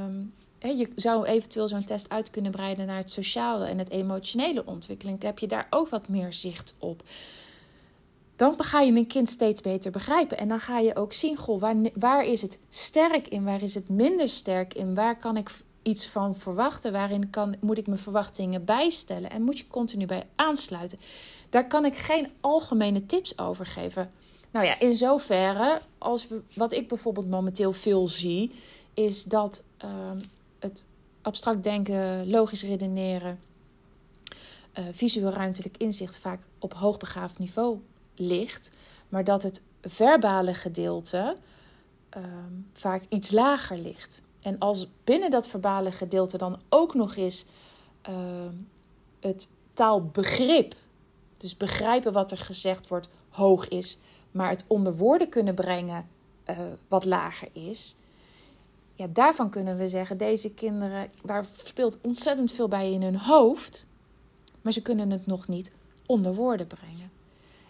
Um, 0.05 0.33
je 0.69 0.89
zou 0.95 1.27
eventueel 1.27 1.69
zo'n 1.69 1.85
test 1.85 2.09
uit 2.09 2.31
kunnen 2.31 2.51
breiden 2.51 2.87
naar 2.87 2.97
het 2.97 3.11
sociale 3.11 3.67
en 3.67 3.79
het 3.79 3.91
emotionele 3.91 4.67
ontwikkeling. 4.67 5.23
Heb 5.23 5.39
je 5.39 5.47
daar 5.47 5.67
ook 5.71 5.89
wat 5.89 6.09
meer 6.09 6.33
zicht 6.33 6.75
op. 6.79 7.03
Dan 8.37 8.55
ga 8.59 8.81
je 8.81 8.93
een 8.93 9.07
kind 9.07 9.29
steeds 9.29 9.61
beter 9.61 9.91
begrijpen. 9.91 10.39
En 10.39 10.49
dan 10.49 10.61
ga 10.61 10.79
je 10.79 10.97
ook 10.97 11.13
zien, 11.13 11.37
goh, 11.37 11.61
waar, 11.61 11.77
waar 11.95 12.25
is 12.25 12.43
het 12.43 12.59
sterk 12.69 13.29
in? 13.29 13.45
Waar 13.45 13.63
is 13.63 13.75
het 13.75 13.89
minder 13.89 14.29
sterk 14.29 14.75
in? 14.75 14.95
Waar 14.95 15.19
kan 15.19 15.37
ik 15.37 15.51
iets 15.83 16.07
van 16.07 16.37
verwachten? 16.37 16.93
Waarin 16.93 17.31
kan, 17.31 17.57
moet 17.61 17.79
ik 17.79 17.87
mijn 17.87 17.99
verwachtingen 17.99 18.65
bijstellen? 18.65 19.31
En 19.31 19.43
moet 19.43 19.59
je 19.59 19.67
continu 19.67 20.07
bij 20.07 20.27
aansluiten? 20.35 20.99
Daar 21.51 21.67
kan 21.67 21.85
ik 21.85 21.97
geen 21.97 22.29
algemene 22.41 23.07
tips 23.07 23.39
over 23.39 23.67
geven. 23.67 24.11
Nou 24.51 24.67
ja, 24.67 24.79
in 24.79 24.97
zoverre, 24.97 25.81
als 25.99 26.29
we, 26.29 26.41
wat 26.55 26.73
ik 26.73 26.89
bijvoorbeeld 26.89 27.29
momenteel 27.29 27.73
veel 27.73 28.09
zie, 28.09 28.53
is 28.95 29.25
dat 29.25 29.63
ehm, 29.77 30.19
het 30.59 30.87
abstract 31.23 31.63
denken, 31.63 32.31
logisch 32.31 32.63
redeneren, 32.63 33.41
uh, 34.79 34.85
visueel 34.91 35.31
ruimtelijk 35.31 35.77
inzicht 35.77 36.19
vaak 36.19 36.43
op 36.59 36.75
hoogbegaafd 36.75 37.39
niveau 37.39 37.79
ligt, 38.15 38.73
maar 39.09 39.25
dat 39.25 39.43
het 39.43 39.63
verbale 39.83 40.55
gedeelte 40.55 41.37
ehm, 42.09 42.53
vaak 42.73 43.03
iets 43.09 43.31
lager 43.31 43.79
ligt. 43.79 44.23
En 44.41 44.59
als 44.59 44.89
binnen 45.05 45.31
dat 45.31 45.49
verbale 45.49 45.93
gedeelte 45.93 46.39
dan 46.39 46.61
ook 46.69 46.95
nog 46.95 47.17
eens 47.17 47.47
ehm, 48.03 48.55
het 49.21 49.49
taalbegrip, 49.75 50.75
dus 51.37 51.57
begrijpen 51.57 52.13
wat 52.13 52.31
er 52.31 52.39
gezegd 52.39 52.89
wordt, 52.89 53.09
hoog 53.29 53.69
is, 53.69 53.99
maar 54.31 54.51
het 54.51 54.65
onder 54.67 54.97
woorden 54.97 55.29
kunnen 55.29 55.55
brengen 55.55 56.09
uh, 56.47 56.59
wat 56.89 57.05
lager 57.05 57.49
is, 57.53 57.97
ja, 58.97 59.07
daarvan 59.11 59.51
kunnen 59.51 59.77
we 59.77 59.89
zeggen, 59.89 60.19
deze 60.19 60.51
kinderen, 60.51 61.11
daar 61.25 61.47
speelt 61.57 61.99
ontzettend 62.03 62.53
veel 62.53 62.69
bij 62.69 62.93
in 62.93 63.03
hun 63.03 63.17
hoofd, 63.17 63.87
maar 64.63 64.73
ze 64.73 64.83
kunnen 64.83 65.11
het 65.11 65.27
nog 65.27 65.49
niet 65.49 65.73
onder 66.07 66.35
woorden 66.35 66.67
brengen. 66.67 67.11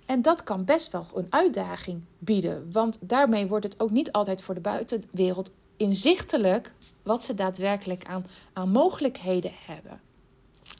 En 0.06 0.22
dat 0.22 0.42
kan 0.42 0.64
best 0.64 0.92
wel 0.92 1.06
een 1.14 1.26
uitdaging 1.30 2.02
bieden, 2.18 2.72
want 2.72 2.98
daarmee 3.00 3.46
wordt 3.46 3.64
het 3.64 3.80
ook 3.80 3.90
niet 3.90 4.12
altijd 4.12 4.42
voor 4.42 4.54
de 4.54 4.60
buitenwereld 4.60 5.50
inzichtelijk 5.76 6.72
wat 7.02 7.24
ze 7.24 7.34
daadwerkelijk 7.34 8.04
aan, 8.04 8.26
aan 8.52 8.70
mogelijkheden 8.70 9.52
hebben. 9.66 10.00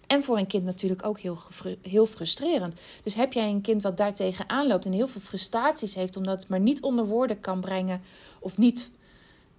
En 0.06 0.22
voor 0.22 0.38
een 0.38 0.46
kind 0.46 0.64
natuurlijk 0.64 1.06
ook 1.06 1.18
heel, 1.18 1.38
heel 1.82 2.06
frustrerend. 2.06 2.80
Dus 3.02 3.14
heb 3.14 3.32
jij 3.32 3.48
een 3.48 3.60
kind 3.60 3.82
wat 3.82 3.96
daartegen 3.96 4.48
aanloopt 4.48 4.84
en 4.84 4.92
heel 4.92 5.08
veel 5.08 5.20
frustraties 5.20 5.94
heeft, 5.94 6.16
omdat 6.16 6.40
het 6.40 6.48
maar 6.48 6.60
niet 6.60 6.82
onder 6.82 7.06
woorden 7.06 7.40
kan 7.40 7.60
brengen 7.60 8.00
of 8.38 8.58
niet 8.58 8.90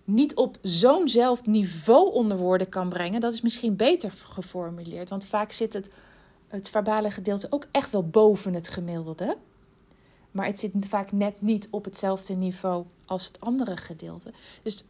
niet 0.08 0.36
op 0.36 0.58
zo'nzelfde 0.62 1.50
niveau 1.50 2.13
onder 2.13 2.38
woorden 2.38 2.70
kan 2.70 2.89
brengen, 2.89 3.22
dat 3.22 3.34
is 3.34 3.41
misschien 3.41 3.76
beter 3.76 4.12
geformuleerd. 4.12 5.10
Want 5.10 5.26
vaak 5.26 5.52
zit 5.52 5.74
het, 5.74 5.89
het 6.48 6.70
verbale 6.70 7.12
gedeelte 7.12 7.48
ook 7.50 7.67
echt 7.72 7.91
wel 7.91 8.08
boven 8.08 8.54
het 8.54 8.70
gemiddelde. 8.70 9.38
Maar 10.32 10.46
het 10.46 10.60
zit 10.60 10.74
vaak 10.80 11.12
net 11.12 11.41
niet 11.41 11.67
op 11.72 11.86
hetzelfde 11.86 12.34
niveau 12.34 12.86
als 13.06 13.28
het 13.28 13.39
andere 13.39 13.78
gedeelte. 13.78 14.34
Dus 14.62 14.84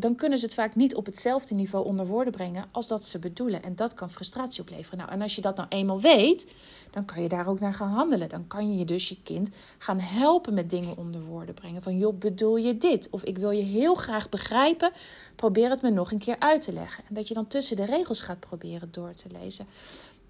dan 0.00 0.14
kunnen 0.14 0.38
ze 0.38 0.44
het 0.44 0.54
vaak 0.54 0.74
niet 0.74 0.94
op 0.94 1.06
hetzelfde 1.06 1.54
niveau 1.54 1.86
onder 1.86 2.06
woorden 2.06 2.32
brengen 2.32 2.64
als 2.70 2.88
dat 2.88 3.02
ze 3.02 3.18
bedoelen. 3.18 3.62
En 3.62 3.76
dat 3.76 3.94
kan 3.94 4.10
frustratie 4.10 4.60
opleveren. 4.60 4.98
Nou, 4.98 5.10
en 5.10 5.22
als 5.22 5.34
je 5.34 5.40
dat 5.40 5.56
nou 5.56 5.68
eenmaal 5.68 6.00
weet, 6.00 6.54
dan 6.90 7.04
kan 7.04 7.22
je 7.22 7.28
daar 7.28 7.48
ook 7.48 7.60
naar 7.60 7.74
gaan 7.74 7.90
handelen. 7.90 8.28
Dan 8.28 8.46
kan 8.46 8.78
je 8.78 8.84
dus 8.84 9.08
je 9.08 9.16
kind 9.22 9.48
gaan 9.78 10.00
helpen 10.00 10.54
met 10.54 10.70
dingen 10.70 10.96
onder 10.96 11.20
woorden 11.24 11.54
brengen. 11.54 11.82
Van 11.82 11.98
joh, 11.98 12.18
bedoel 12.18 12.56
je 12.56 12.78
dit? 12.78 13.08
Of 13.10 13.22
ik 13.22 13.38
wil 13.38 13.50
je 13.50 13.62
heel 13.62 13.94
graag 13.94 14.28
begrijpen. 14.28 14.92
Probeer 15.36 15.70
het 15.70 15.82
me 15.82 15.90
nog 15.90 16.12
een 16.12 16.18
keer 16.18 16.38
uit 16.38 16.60
te 16.62 16.72
leggen. 16.72 17.04
En 17.08 17.14
dat 17.14 17.28
je 17.28 17.34
dan 17.34 17.46
tussen 17.46 17.76
de 17.76 17.84
regels 17.84 18.20
gaat 18.20 18.40
proberen 18.40 18.88
door 18.90 19.12
te 19.12 19.28
lezen. 19.40 19.66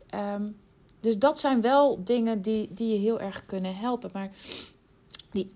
Ehm, 0.06 0.48
dus 1.00 1.18
dat 1.18 1.38
zijn 1.38 1.60
wel 1.60 2.04
dingen 2.04 2.42
die, 2.42 2.68
die 2.72 2.92
je 2.92 2.98
heel 2.98 3.20
erg 3.20 3.46
kunnen 3.46 3.76
helpen. 3.76 4.10
Maar 4.12 4.30
die, 5.30 5.54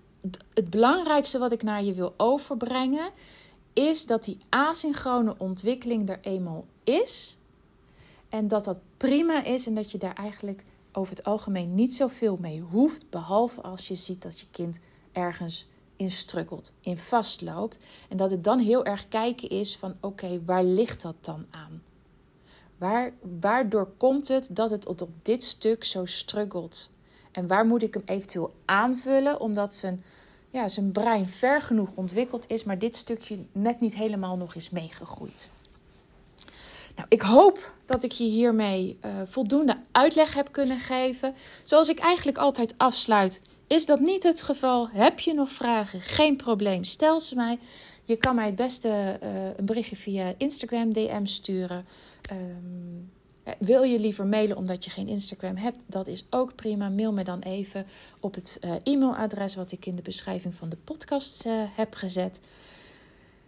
het 0.53 0.69
belangrijkste 0.69 1.39
wat 1.39 1.51
ik 1.51 1.63
naar 1.63 1.83
je 1.83 1.93
wil 1.93 2.13
overbrengen 2.17 3.09
is 3.75 4.05
dat 4.05 4.23
die 4.23 4.37
asynchrone 4.49 5.35
ontwikkeling 5.37 6.09
er 6.09 6.19
eenmaal 6.21 6.65
is. 6.83 7.37
En 8.29 8.47
dat 8.47 8.63
dat 8.63 8.77
prima 8.97 9.43
is 9.43 9.67
en 9.67 9.75
dat 9.75 9.91
je 9.91 9.97
daar 9.97 10.15
eigenlijk 10.15 10.63
over 10.91 11.15
het 11.15 11.25
algemeen 11.25 11.75
niet 11.75 11.93
zoveel 11.93 12.37
mee 12.41 12.59
hoeft. 12.59 13.09
Behalve 13.09 13.61
als 13.61 13.87
je 13.87 13.95
ziet 13.95 14.21
dat 14.21 14.39
je 14.39 14.45
kind 14.51 14.79
ergens 15.11 15.67
in 15.95 16.11
strukkelt, 16.11 16.71
in 16.81 16.97
vastloopt. 16.97 17.79
En 18.09 18.17
dat 18.17 18.31
het 18.31 18.43
dan 18.43 18.59
heel 18.59 18.85
erg 18.85 19.07
kijken 19.07 19.49
is 19.49 19.77
van 19.77 19.95
oké, 19.99 20.41
waar 20.45 20.63
ligt 20.63 21.01
dat 21.01 21.15
dan 21.21 21.45
aan? 21.51 21.83
Waar, 22.77 23.13
waardoor 23.39 23.87
komt 23.97 24.27
het 24.27 24.49
dat 24.51 24.69
het 24.69 25.01
op 25.01 25.09
dit 25.21 25.43
stuk 25.43 25.83
zo 25.83 26.05
struggelt? 26.05 26.89
En 27.31 27.47
waar 27.47 27.65
moet 27.65 27.83
ik 27.83 27.93
hem 27.93 28.03
eventueel 28.05 28.53
aanvullen 28.65 29.39
omdat 29.39 29.75
zijn 29.75 30.03
ja, 30.55 30.67
zijn 30.67 30.91
brein 30.91 31.29
ver 31.29 31.61
genoeg 31.61 31.95
ontwikkeld 31.95 32.45
is, 32.47 32.63
maar 32.63 32.79
dit 32.79 32.95
stukje 32.95 33.39
net 33.51 33.79
niet 33.79 33.95
helemaal 33.95 34.37
nog 34.37 34.55
is 34.55 34.69
meegegroeid. 34.69 35.49
Nou, 36.95 37.07
ik 37.09 37.21
hoop 37.21 37.77
dat 37.85 38.03
ik 38.03 38.11
je 38.11 38.23
hiermee 38.23 38.97
uh, 39.05 39.11
voldoende 39.25 39.77
uitleg 39.91 40.33
heb 40.33 40.51
kunnen 40.51 40.79
geven. 40.79 41.35
Zoals 41.63 41.89
ik 41.89 41.99
eigenlijk 41.99 42.37
altijd 42.37 42.73
afsluit, 42.77 43.41
is 43.67 43.85
dat 43.85 43.99
niet 43.99 44.23
het 44.23 44.41
geval. 44.41 44.89
Heb 44.89 45.19
je 45.19 45.33
nog 45.33 45.49
vragen? 45.49 46.01
Geen 46.01 46.35
probleem, 46.35 46.83
stel 46.83 47.19
ze 47.19 47.35
mij. 47.35 47.59
Je 48.03 48.15
kan 48.15 48.35
mij 48.35 48.45
het 48.45 48.55
beste 48.55 49.19
uh, 49.23 49.29
een 49.57 49.65
berichtje 49.65 49.95
via 49.95 50.33
Instagram 50.37 50.93
DM 50.93 51.25
sturen. 51.25 51.85
Um, 52.31 53.11
eh, 53.11 53.14
wil 53.59 53.83
je 53.83 53.99
liever 53.99 54.25
mailen 54.25 54.57
omdat 54.57 54.85
je 54.85 54.91
geen 54.91 55.07
Instagram 55.07 55.55
hebt? 55.55 55.83
Dat 55.87 56.07
is 56.07 56.25
ook 56.29 56.55
prima. 56.55 56.89
Mail 56.89 57.13
me 57.13 57.23
dan 57.23 57.39
even 57.39 57.85
op 58.19 58.33
het 58.33 58.59
uh, 58.61 58.71
e-mailadres 58.83 59.55
wat 59.55 59.71
ik 59.71 59.85
in 59.85 59.95
de 59.95 60.01
beschrijving 60.01 60.53
van 60.53 60.69
de 60.69 60.77
podcast 60.83 61.45
uh, 61.45 61.63
heb 61.75 61.93
gezet. 61.93 62.41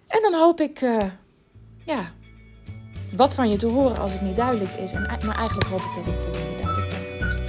En 0.08 0.22
dan 0.22 0.34
hoop 0.34 0.60
ik 0.60 0.80
ja, 1.86 2.14
wat 3.16 3.34
van 3.34 3.50
je 3.50 3.58
te 3.58 3.68
horen 3.68 3.98
als 3.98 4.12
het 4.12 4.22
niet 4.22 4.36
duidelijk 4.36 4.72
is. 4.72 4.94
Maar 4.94 5.38
eigenlijk 5.38 5.70
hoop 5.70 5.80
ik 5.80 5.96
dat 5.96 6.14
ik 6.14 6.22
voldoende 6.22 6.62
duidelijk 6.62 6.90
ben 6.90 7.00
geweest. 7.00 7.42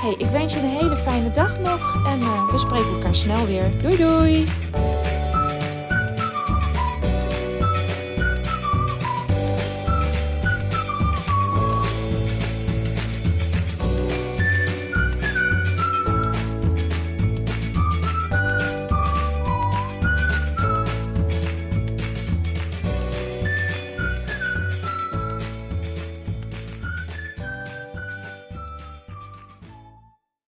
Hey, 0.00 0.14
ik 0.18 0.30
wens 0.30 0.54
je 0.54 0.60
een 0.60 0.66
hele 0.66 0.96
fijne 0.96 1.30
dag 1.30 1.58
nog 1.60 2.06
en 2.06 2.18
we 2.50 2.58
spreken 2.58 2.92
elkaar 2.92 3.14
snel 3.14 3.46
weer. 3.46 3.82
Doei 3.82 3.96
doei! 3.96 4.97